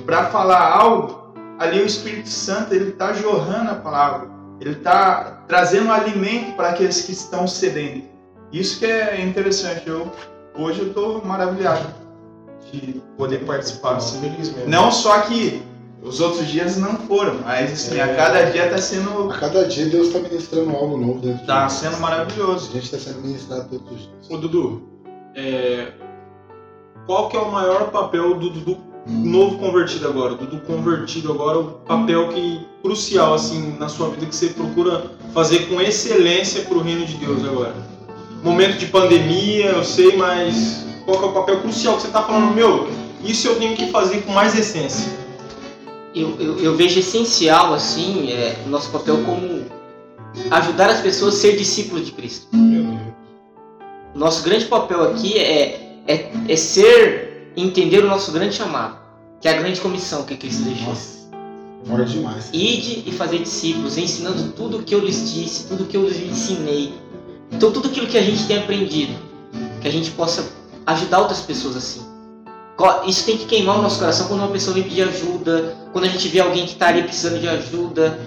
para 0.07 0.25
falar 0.31 0.73
algo, 0.73 1.35
ali 1.59 1.83
o 1.83 1.87
Espírito 1.87 2.31
Santo 2.31 2.75
ele 2.75 2.89
está 2.89 3.13
jorrando 3.13 3.73
a 3.73 3.75
palavra, 3.75 4.27
ele 4.59 4.73
está 4.73 5.45
trazendo 5.47 5.93
alimento 5.93 6.57
para 6.57 6.71
aqueles 6.71 7.03
que 7.03 7.13
estão 7.13 7.47
sedentos. 7.47 8.10
Isso 8.53 8.79
que 8.79 8.87
é 8.87 9.21
interessante. 9.21 9.89
Eu, 9.89 10.11
hoje 10.55 10.81
eu 10.81 10.89
estou 10.89 11.25
maravilhado 11.25 11.87
de 12.73 13.01
poder 13.17 13.45
participar. 13.45 13.97
Assim. 13.97 14.21
Não 14.67 14.91
só 14.91 15.21
que 15.23 15.63
os 16.03 16.21
outros 16.21 16.47
dias 16.49 16.77
não 16.77 16.97
foram, 16.97 17.41
mas 17.45 17.73
assim, 17.73 17.99
é. 17.99 18.03
a 18.03 18.17
cada 18.17 18.51
dia 18.51 18.67
está 18.67 18.79
sendo. 18.79 19.31
A 19.31 19.39
cada 19.39 19.67
dia 19.67 19.87
Deus 19.87 20.09
está 20.09 20.21
ministrando 20.21 20.71
algo 20.71 20.97
novo 20.97 21.21
dentro 21.21 21.41
Está 21.43 21.69
sendo 21.69 21.99
maravilhoso. 21.99 22.71
A 22.71 22.73
gente 22.75 22.85
está 22.85 22.99
sendo 22.99 23.21
ministrado 23.21 23.69
todos 23.69 23.93
os 23.93 23.99
dias. 23.99 24.31
Ô 24.31 24.37
Dudu, 24.39 24.83
é... 25.35 25.93
qual 27.07 27.29
que 27.29 27.37
é 27.37 27.41
o 27.41 27.53
maior 27.53 27.91
papel 27.91 28.35
do 28.39 28.51
Dudu 28.51 28.79
novo 29.07 29.59
convertido 29.59 30.09
agora? 30.09 30.35
Dudu 30.35 30.61
convertido 30.61 31.33
agora, 31.33 31.59
o 31.59 31.65
papel 31.81 32.29
que 32.29 32.67
crucial 32.83 33.35
assim 33.35 33.77
na 33.79 33.89
sua 33.89 34.09
vida 34.09 34.27
que 34.27 34.35
você 34.35 34.49
procura 34.49 35.11
fazer 35.35 35.69
com 35.69 35.81
excelência 35.81 36.63
para 36.63 36.79
o 36.79 36.81
reino 36.81 37.05
de 37.05 37.17
Deus 37.17 37.45
agora? 37.45 37.75
Momento 38.43 38.79
de 38.79 38.87
pandemia, 38.87 39.67
eu 39.67 39.85
sei, 39.85 40.17
mas 40.17 40.85
qual 41.05 41.19
que 41.19 41.25
é 41.25 41.29
o 41.29 41.33
papel 41.33 41.61
crucial 41.61 41.97
que 41.97 42.03
você 42.03 42.07
está 42.07 42.23
falando? 42.23 42.55
Meu, 42.55 42.89
isso 43.23 43.49
eu 43.49 43.57
tenho 43.57 43.77
que 43.77 43.91
fazer 43.91 44.23
com 44.23 44.33
mais 44.33 44.59
essência 44.59 45.21
eu, 46.15 46.37
eu, 46.41 46.59
eu 46.59 46.77
vejo 46.77 46.99
essencial 46.99 47.73
assim 47.73 48.31
é, 48.31 48.57
o 48.67 48.69
nosso 48.69 48.91
papel 48.91 49.23
como 49.25 49.65
ajudar 50.51 50.91
as 50.91 51.01
pessoas 51.01 51.35
a 51.37 51.39
ser 51.39 51.57
discípulos 51.57 52.07
de 52.07 52.13
Cristo. 52.13 52.49
Nosso 54.15 54.43
grande 54.43 54.65
papel 54.65 55.03
aqui 55.05 55.39
é, 55.39 56.03
é, 56.07 56.31
é 56.49 56.57
ser, 56.57 57.53
entender 57.57 58.03
o 58.05 58.09
nosso 58.09 58.33
grande 58.33 58.55
chamado, 58.55 58.99
que 59.41 59.49
é 59.49 59.53
a 59.53 59.61
grande 59.61 59.81
comissão 59.81 60.25
que 60.25 60.37
Cristo 60.37 60.65
deixou. 60.65 60.89
Nossa, 60.89 61.31
forte 61.85 62.13
demais. 62.13 62.51
Ide 62.53 63.05
e 63.07 63.13
fazer 63.13 63.39
discípulos, 63.39 63.97
ensinando 63.97 64.53
tudo 64.53 64.79
o 64.79 64.83
que 64.83 64.95
eu 64.95 64.99
lhes 64.99 65.33
disse, 65.33 65.69
tudo 65.69 65.85
o 65.85 65.87
que 65.87 65.97
eu 65.97 66.03
lhes 66.03 66.19
ensinei. 66.19 66.93
Então, 67.51 67.73
tudo 67.73 67.89
aquilo 67.89 68.07
que 68.07 68.19
a 68.19 68.23
gente 68.23 68.47
tem 68.47 68.59
aprendido, 68.59 69.15
que 69.81 69.89
a 69.89 69.91
gente 69.91 70.11
possa 70.13 70.47
ajudar 70.87 71.21
outras 71.21 71.41
pessoas 71.41 71.77
assim. 71.77 72.09
Isso 73.07 73.27
tem 73.27 73.37
que 73.37 73.45
queimar 73.45 73.79
o 73.79 73.83
nosso 73.83 73.99
coração 73.99 74.27
quando 74.27 74.41
uma 74.41 74.49
pessoa 74.49 74.73
vem 74.75 74.83
pedir 74.83 75.03
ajuda, 75.03 75.77
quando 75.93 76.05
a 76.05 76.09
gente 76.09 76.27
vê 76.29 76.41
alguém 76.41 76.65
que 76.65 76.73
está 76.73 76.89
ali 76.89 77.03
precisando 77.03 77.39
de 77.39 77.47
ajuda. 77.47 78.19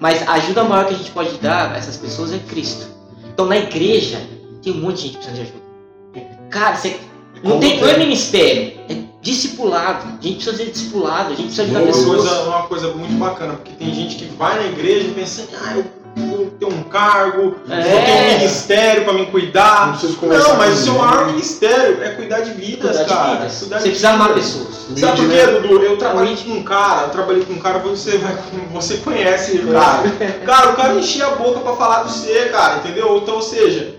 Mas 0.00 0.26
a 0.26 0.32
ajuda 0.32 0.64
maior 0.64 0.86
que 0.86 0.94
a 0.94 0.96
gente 0.96 1.10
pode 1.12 1.36
dar 1.38 1.72
a 1.72 1.76
essas 1.76 1.96
pessoas 1.96 2.32
é 2.32 2.38
Cristo. 2.38 2.86
Então 3.32 3.46
na 3.46 3.56
igreja 3.56 4.20
tem 4.62 4.72
um 4.72 4.80
monte 4.80 4.96
de 4.96 5.02
gente 5.02 5.16
precisando 5.18 5.36
de 5.36 5.42
ajuda. 5.42 6.38
Cara, 6.50 6.76
você 6.76 6.98
não, 7.44 7.60
tem, 7.60 7.80
não 7.80 7.88
é 7.88 7.98
ministério, 7.98 8.80
é 8.88 8.96
discipulado. 9.22 10.18
A 10.18 10.22
gente 10.22 10.36
precisa 10.36 10.56
ser 10.56 10.70
discipulado, 10.70 11.32
a 11.32 11.36
gente 11.36 11.54
precisa 11.54 11.62
ajudar 11.62 11.78
uma 11.78 11.86
pessoas. 11.86 12.28
Coisa, 12.28 12.42
uma 12.42 12.62
coisa 12.64 12.94
muito 12.94 13.14
bacana, 13.14 13.54
porque 13.54 13.72
tem 13.72 13.94
gente 13.94 14.16
que 14.16 14.24
vai 14.36 14.56
na 14.56 14.66
igreja 14.66 15.06
e 15.06 15.12
pensa, 15.12 15.46
ah, 15.64 15.76
eu 15.76 15.84
vou 16.20 16.46
ter 16.46 16.66
um 16.66 16.82
cargo, 16.84 17.56
é. 17.68 17.82
vou 17.82 18.02
ter 18.04 18.12
um 18.12 18.38
ministério 18.38 19.04
para 19.04 19.12
me 19.14 19.26
cuidar. 19.26 19.98
Não, 20.02 20.28
não 20.28 20.56
mas 20.56 20.80
o 20.80 20.84
seu 20.84 20.94
maior 20.94 21.26
ministério 21.26 22.02
é 22.02 22.10
cuidar 22.10 22.40
de 22.40 22.52
vidas, 22.52 22.96
cuidar 22.96 23.14
cara. 23.14 23.30
De 23.30 23.36
vidas. 23.36 23.58
Cuidar 23.58 23.80
você 23.80 23.88
precisa 23.88 24.10
amar 24.10 24.34
pessoas. 24.34 24.80
Sabe 24.96 25.20
por 25.20 25.30
quê, 25.30 25.46
Dudu? 25.46 25.82
Eu 25.82 25.96
trabalhei 25.96 26.36
com 26.36 26.50
um 26.50 26.62
cara, 26.62 27.06
eu 27.06 27.10
trabalhei 27.10 27.44
com 27.44 27.52
um 27.52 27.58
cara, 27.58 27.78
você, 27.78 28.18
vai, 28.18 28.36
você 28.72 28.96
conhece 28.98 29.56
ele, 29.56 29.72
cara. 29.72 30.02
Cara, 30.44 30.70
o 30.70 30.76
cara 30.76 30.94
enchia 30.94 31.26
a 31.26 31.30
boca 31.36 31.60
para 31.60 31.76
falar 31.76 32.04
de 32.04 32.12
você, 32.12 32.48
cara, 32.50 32.78
entendeu? 32.78 33.18
Então, 33.18 33.36
ou 33.36 33.42
seja, 33.42 33.94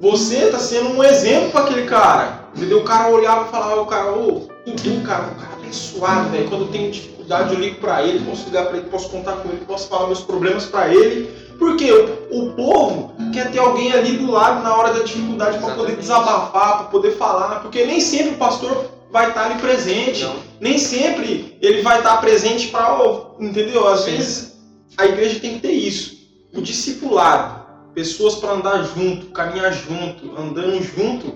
você 0.00 0.46
tá 0.46 0.58
sendo 0.58 0.90
um 0.90 1.02
exemplo 1.02 1.50
para 1.50 1.62
aquele 1.62 1.86
cara. 1.86 2.48
Entendeu? 2.56 2.78
O 2.78 2.84
cara 2.84 3.08
olhava 3.08 3.46
e 3.46 3.50
falava, 3.50 3.80
o 3.80 3.86
cara, 3.86 4.12
ô, 4.12 4.48
Dudu, 4.66 5.02
cara, 5.04 5.24
um 5.24 5.40
cara 5.40 5.54
abençoado, 5.54 6.30
velho. 6.30 6.48
Quando 6.48 6.62
eu 6.62 6.68
tenho 6.68 6.90
dificuldade, 6.90 7.54
eu 7.54 7.60
ligo 7.60 7.80
para 7.80 8.02
ele, 8.02 8.24
posso 8.24 8.44
ligar 8.46 8.66
para 8.66 8.78
ele, 8.78 8.88
posso 8.88 9.10
contar 9.10 9.32
com 9.32 9.48
ele, 9.48 9.64
posso 9.66 9.88
falar 9.88 10.06
meus 10.06 10.20
problemas 10.20 10.64
para 10.64 10.88
ele 10.92 11.47
porque 11.58 11.90
o, 11.90 12.28
o 12.30 12.52
povo 12.52 13.14
quer 13.32 13.50
ter 13.50 13.58
alguém 13.58 13.92
ali 13.92 14.16
do 14.16 14.30
lado 14.30 14.62
na 14.62 14.74
hora 14.76 14.94
da 14.94 15.02
dificuldade 15.02 15.58
para 15.58 15.74
poder 15.74 15.96
desabafar, 15.96 16.78
para 16.78 16.86
poder 16.86 17.12
falar, 17.16 17.48
né? 17.50 17.58
porque 17.60 17.84
nem 17.84 18.00
sempre 18.00 18.34
o 18.34 18.38
pastor 18.38 18.90
vai 19.10 19.28
estar 19.28 19.46
ali 19.46 19.60
presente, 19.60 20.24
Não. 20.24 20.36
nem 20.60 20.78
sempre 20.78 21.56
ele 21.60 21.82
vai 21.82 21.98
estar 21.98 22.18
presente 22.18 22.68
para, 22.68 22.96
entendeu? 23.40 23.88
Às 23.88 24.00
Sim. 24.00 24.16
vezes 24.16 24.58
a 24.96 25.06
igreja 25.06 25.40
tem 25.40 25.54
que 25.54 25.60
ter 25.60 25.72
isso, 25.72 26.16
o 26.54 26.60
discipulado, 26.60 27.66
pessoas 27.94 28.36
para 28.36 28.52
andar 28.52 28.84
junto, 28.84 29.26
caminhar 29.26 29.72
junto, 29.72 30.36
andando 30.38 30.80
junto, 30.82 31.34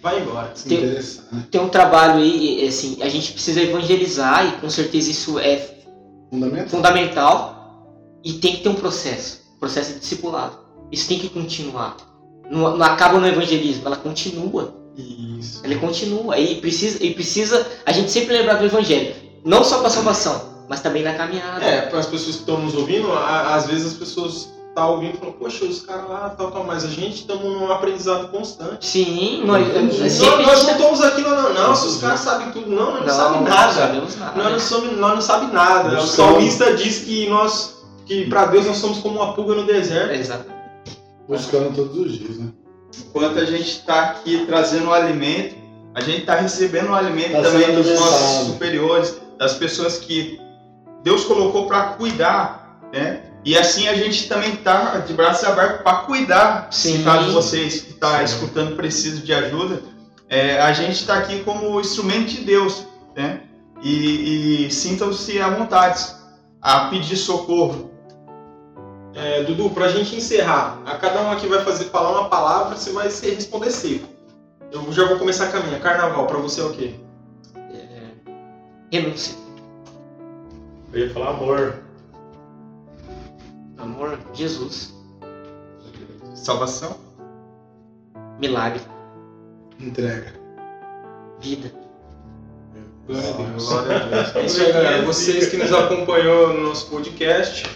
vai 0.00 0.20
embora. 0.20 0.52
Tem, 0.66 0.98
tem 1.50 1.60
um 1.60 1.68
trabalho 1.68 2.16
aí, 2.16 2.66
assim, 2.66 2.98
a 3.02 3.08
gente 3.08 3.32
precisa 3.32 3.62
evangelizar 3.62 4.46
e 4.46 4.60
com 4.60 4.68
certeza 4.68 5.10
isso 5.10 5.38
é 5.38 5.70
fundamental. 6.30 6.68
fundamental 6.68 7.61
e 8.24 8.34
tem 8.34 8.56
que 8.56 8.62
ter 8.62 8.68
um 8.68 8.74
processo, 8.74 9.40
processo 9.58 9.94
de 9.94 10.00
discipulado. 10.00 10.58
Isso 10.90 11.08
tem 11.08 11.18
que 11.18 11.28
continuar. 11.28 11.96
Não, 12.50 12.76
não 12.76 12.86
acaba 12.86 13.18
no 13.18 13.26
evangelismo, 13.26 13.86
ela 13.86 13.96
continua. 13.96 14.74
Isso. 14.96 15.60
Ela 15.64 15.76
continua. 15.76 16.38
E 16.38 16.60
precisa, 16.60 17.02
e 17.02 17.14
precisa 17.14 17.66
a 17.86 17.92
gente 17.92 18.10
sempre 18.10 18.36
lembrar 18.36 18.54
do 18.54 18.64
evangelho. 18.64 19.14
Não 19.44 19.64
só 19.64 19.80
para 19.80 19.90
salvação, 19.90 20.64
mas 20.68 20.80
também 20.80 21.02
na 21.02 21.14
caminhada. 21.14 21.64
É, 21.64 21.82
para 21.82 21.98
as 21.98 22.06
pessoas 22.06 22.36
que 22.36 22.42
estão 22.42 22.58
nos 22.58 22.74
ouvindo, 22.74 23.10
às 23.12 23.66
vezes 23.66 23.92
as 23.92 23.94
pessoas 23.94 24.52
tá 24.74 24.86
ouvindo 24.86 25.14
e 25.14 25.18
falam, 25.18 25.34
poxa, 25.34 25.64
os 25.64 25.82
caras 25.82 26.08
lá, 26.08 26.30
tal, 26.30 26.50
tal, 26.50 26.64
mas 26.64 26.84
a 26.84 26.88
gente 26.88 27.16
estamos 27.16 27.44
num 27.44 27.70
aprendizado 27.70 28.28
constante. 28.28 28.86
Sim, 28.86 29.42
nós, 29.44 29.66
nós, 29.68 29.98
nós, 30.00 30.20
nós 30.20 30.62
não 30.64 30.72
estamos 30.72 31.02
aqui, 31.02 31.20
não, 31.20 31.42
não, 31.42 31.54
não, 31.54 31.74
se 31.74 31.86
os 31.86 31.98
caras 31.98 32.20
sabem 32.20 32.50
tudo, 32.52 32.70
não, 32.70 32.92
nós 32.92 33.00
não, 33.00 33.06
não 33.06 33.14
sabem 33.14 33.42
nada. 33.42 33.86
nada. 34.18 34.32
Nós 34.34 34.52
não 34.52 34.58
sabemos 34.60 34.98
nós 34.98 35.14
não 35.14 35.20
sabe 35.20 35.52
nada. 35.52 35.98
O 36.00 36.06
salmista 36.06 36.74
diz 36.74 37.00
que 37.00 37.28
nós 37.28 37.81
que 38.12 38.26
para 38.26 38.46
Deus 38.46 38.66
nós 38.66 38.76
somos 38.76 38.98
como 38.98 39.16
uma 39.16 39.32
pulga 39.32 39.54
no 39.54 39.64
deserto. 39.64 40.12
Exato. 40.12 40.46
Buscando 41.26 41.74
todos 41.74 41.96
os 41.96 42.18
dias, 42.18 42.36
né? 42.36 42.48
Enquanto 43.08 43.38
a 43.38 43.44
gente 43.46 43.70
está 43.70 44.02
aqui 44.02 44.44
trazendo 44.46 44.88
o 44.88 44.92
alimento, 44.92 45.56
a 45.94 46.00
gente 46.00 46.20
está 46.20 46.34
recebendo 46.34 46.90
o 46.90 46.94
alimento 46.94 47.32
tá 47.32 47.42
também 47.42 47.74
dos 47.74 47.86
nossos 47.86 48.48
superiores, 48.48 49.20
das 49.38 49.54
pessoas 49.54 49.98
que 49.98 50.38
Deus 51.02 51.24
colocou 51.24 51.66
para 51.66 51.94
cuidar, 51.94 52.78
né? 52.92 53.22
E 53.44 53.56
assim 53.56 53.88
a 53.88 53.94
gente 53.94 54.28
também 54.28 54.52
está 54.52 54.98
de 54.98 55.14
braços 55.14 55.44
abertos 55.48 55.82
para 55.82 55.98
cuidar. 56.00 56.68
Sim. 56.70 56.98
Se 56.98 57.02
caso 57.02 57.32
vocês 57.32 57.80
que 57.80 57.90
estão 57.92 58.10
tá 58.10 58.22
escutando 58.22 58.76
precisam 58.76 59.24
de 59.24 59.32
ajuda, 59.32 59.82
é, 60.28 60.60
a 60.60 60.72
gente 60.72 61.00
está 61.00 61.16
aqui 61.18 61.40
como 61.40 61.80
instrumento 61.80 62.26
de 62.26 62.42
Deus, 62.42 62.86
né? 63.16 63.40
E, 63.82 64.66
e 64.66 64.70
sintam-se 64.70 65.40
à 65.40 65.48
vontade 65.48 66.04
a 66.60 66.88
pedir 66.88 67.16
socorro. 67.16 67.91
É, 69.14 69.42
Dudu, 69.42 69.70
para 69.70 69.86
a 69.86 69.88
gente 69.88 70.16
encerrar, 70.16 70.80
a 70.86 70.96
cada 70.96 71.20
um 71.22 71.30
aqui 71.30 71.46
vai 71.46 71.62
fazer 71.62 71.84
falar 71.86 72.18
uma 72.18 72.28
palavra, 72.30 72.76
você 72.76 72.92
vai 72.92 73.08
responder 73.08 73.70
seco. 73.70 74.08
Eu 74.70 74.90
já 74.90 75.06
vou 75.06 75.18
começar 75.18 75.50
com 75.50 75.58
a 75.58 75.60
minha. 75.60 75.78
Carnaval, 75.78 76.26
para 76.26 76.38
você 76.38 76.62
é 76.62 76.64
o 76.64 76.72
quê? 76.72 76.94
É... 77.56 78.10
Renúncia. 78.90 79.36
Eu 80.92 81.06
ia 81.06 81.12
falar 81.12 81.30
amor. 81.30 81.82
Amor, 83.76 84.18
Jesus. 84.32 84.94
Salvação? 86.34 86.96
Milagre. 88.38 88.80
Entrega. 89.78 90.32
Vida. 91.38 91.70
Glória 93.06 93.28
a 93.28 93.32
Deus. 93.32 93.68
Glória 93.68 93.96
a 93.96 93.98
Deus. 94.08 94.36
É 94.36 94.46
isso 94.46 94.62
aí, 94.62 94.72
galera. 94.72 95.04
Vocês 95.04 95.48
que 95.48 95.56
nos 95.58 95.72
acompanhou 95.72 96.54
no 96.54 96.68
nosso 96.68 96.88
podcast, 96.88 97.68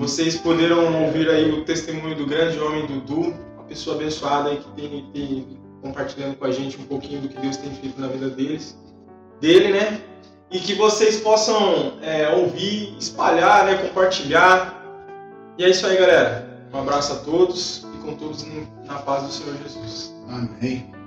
vocês 0.00 0.34
poderam 0.34 1.04
ouvir 1.04 1.28
aí 1.28 1.52
o 1.52 1.62
testemunho 1.62 2.16
do 2.16 2.24
grande 2.24 2.58
homem 2.58 2.86
Dudu, 2.86 3.34
uma 3.54 3.64
pessoa 3.64 3.96
abençoada 3.96 4.48
aí 4.48 4.56
que 4.56 4.70
tem, 4.70 5.10
tem 5.12 5.60
compartilhando 5.82 6.36
com 6.36 6.46
a 6.46 6.50
gente 6.50 6.78
um 6.78 6.84
pouquinho 6.84 7.20
do 7.20 7.28
que 7.28 7.38
Deus 7.38 7.58
tem 7.58 7.70
feito 7.74 8.00
na 8.00 8.08
vida 8.08 8.30
deles, 8.30 8.78
dele, 9.42 9.72
né? 9.72 10.00
E 10.50 10.58
que 10.58 10.72
vocês 10.72 11.20
possam 11.20 11.98
é, 12.00 12.30
ouvir, 12.30 12.96
espalhar, 12.98 13.66
né? 13.66 13.74
Compartilhar. 13.74 14.82
E 15.58 15.64
é 15.64 15.68
isso 15.68 15.86
aí, 15.86 15.98
galera. 15.98 16.48
Um 16.72 16.78
abraço 16.78 17.12
a 17.12 17.16
todos 17.16 17.86
e 17.94 17.98
com 17.98 18.14
todos 18.14 18.46
na 18.86 19.00
paz 19.00 19.24
do 19.24 19.30
Senhor 19.30 19.54
Jesus. 19.62 20.14
Amém. 20.30 20.99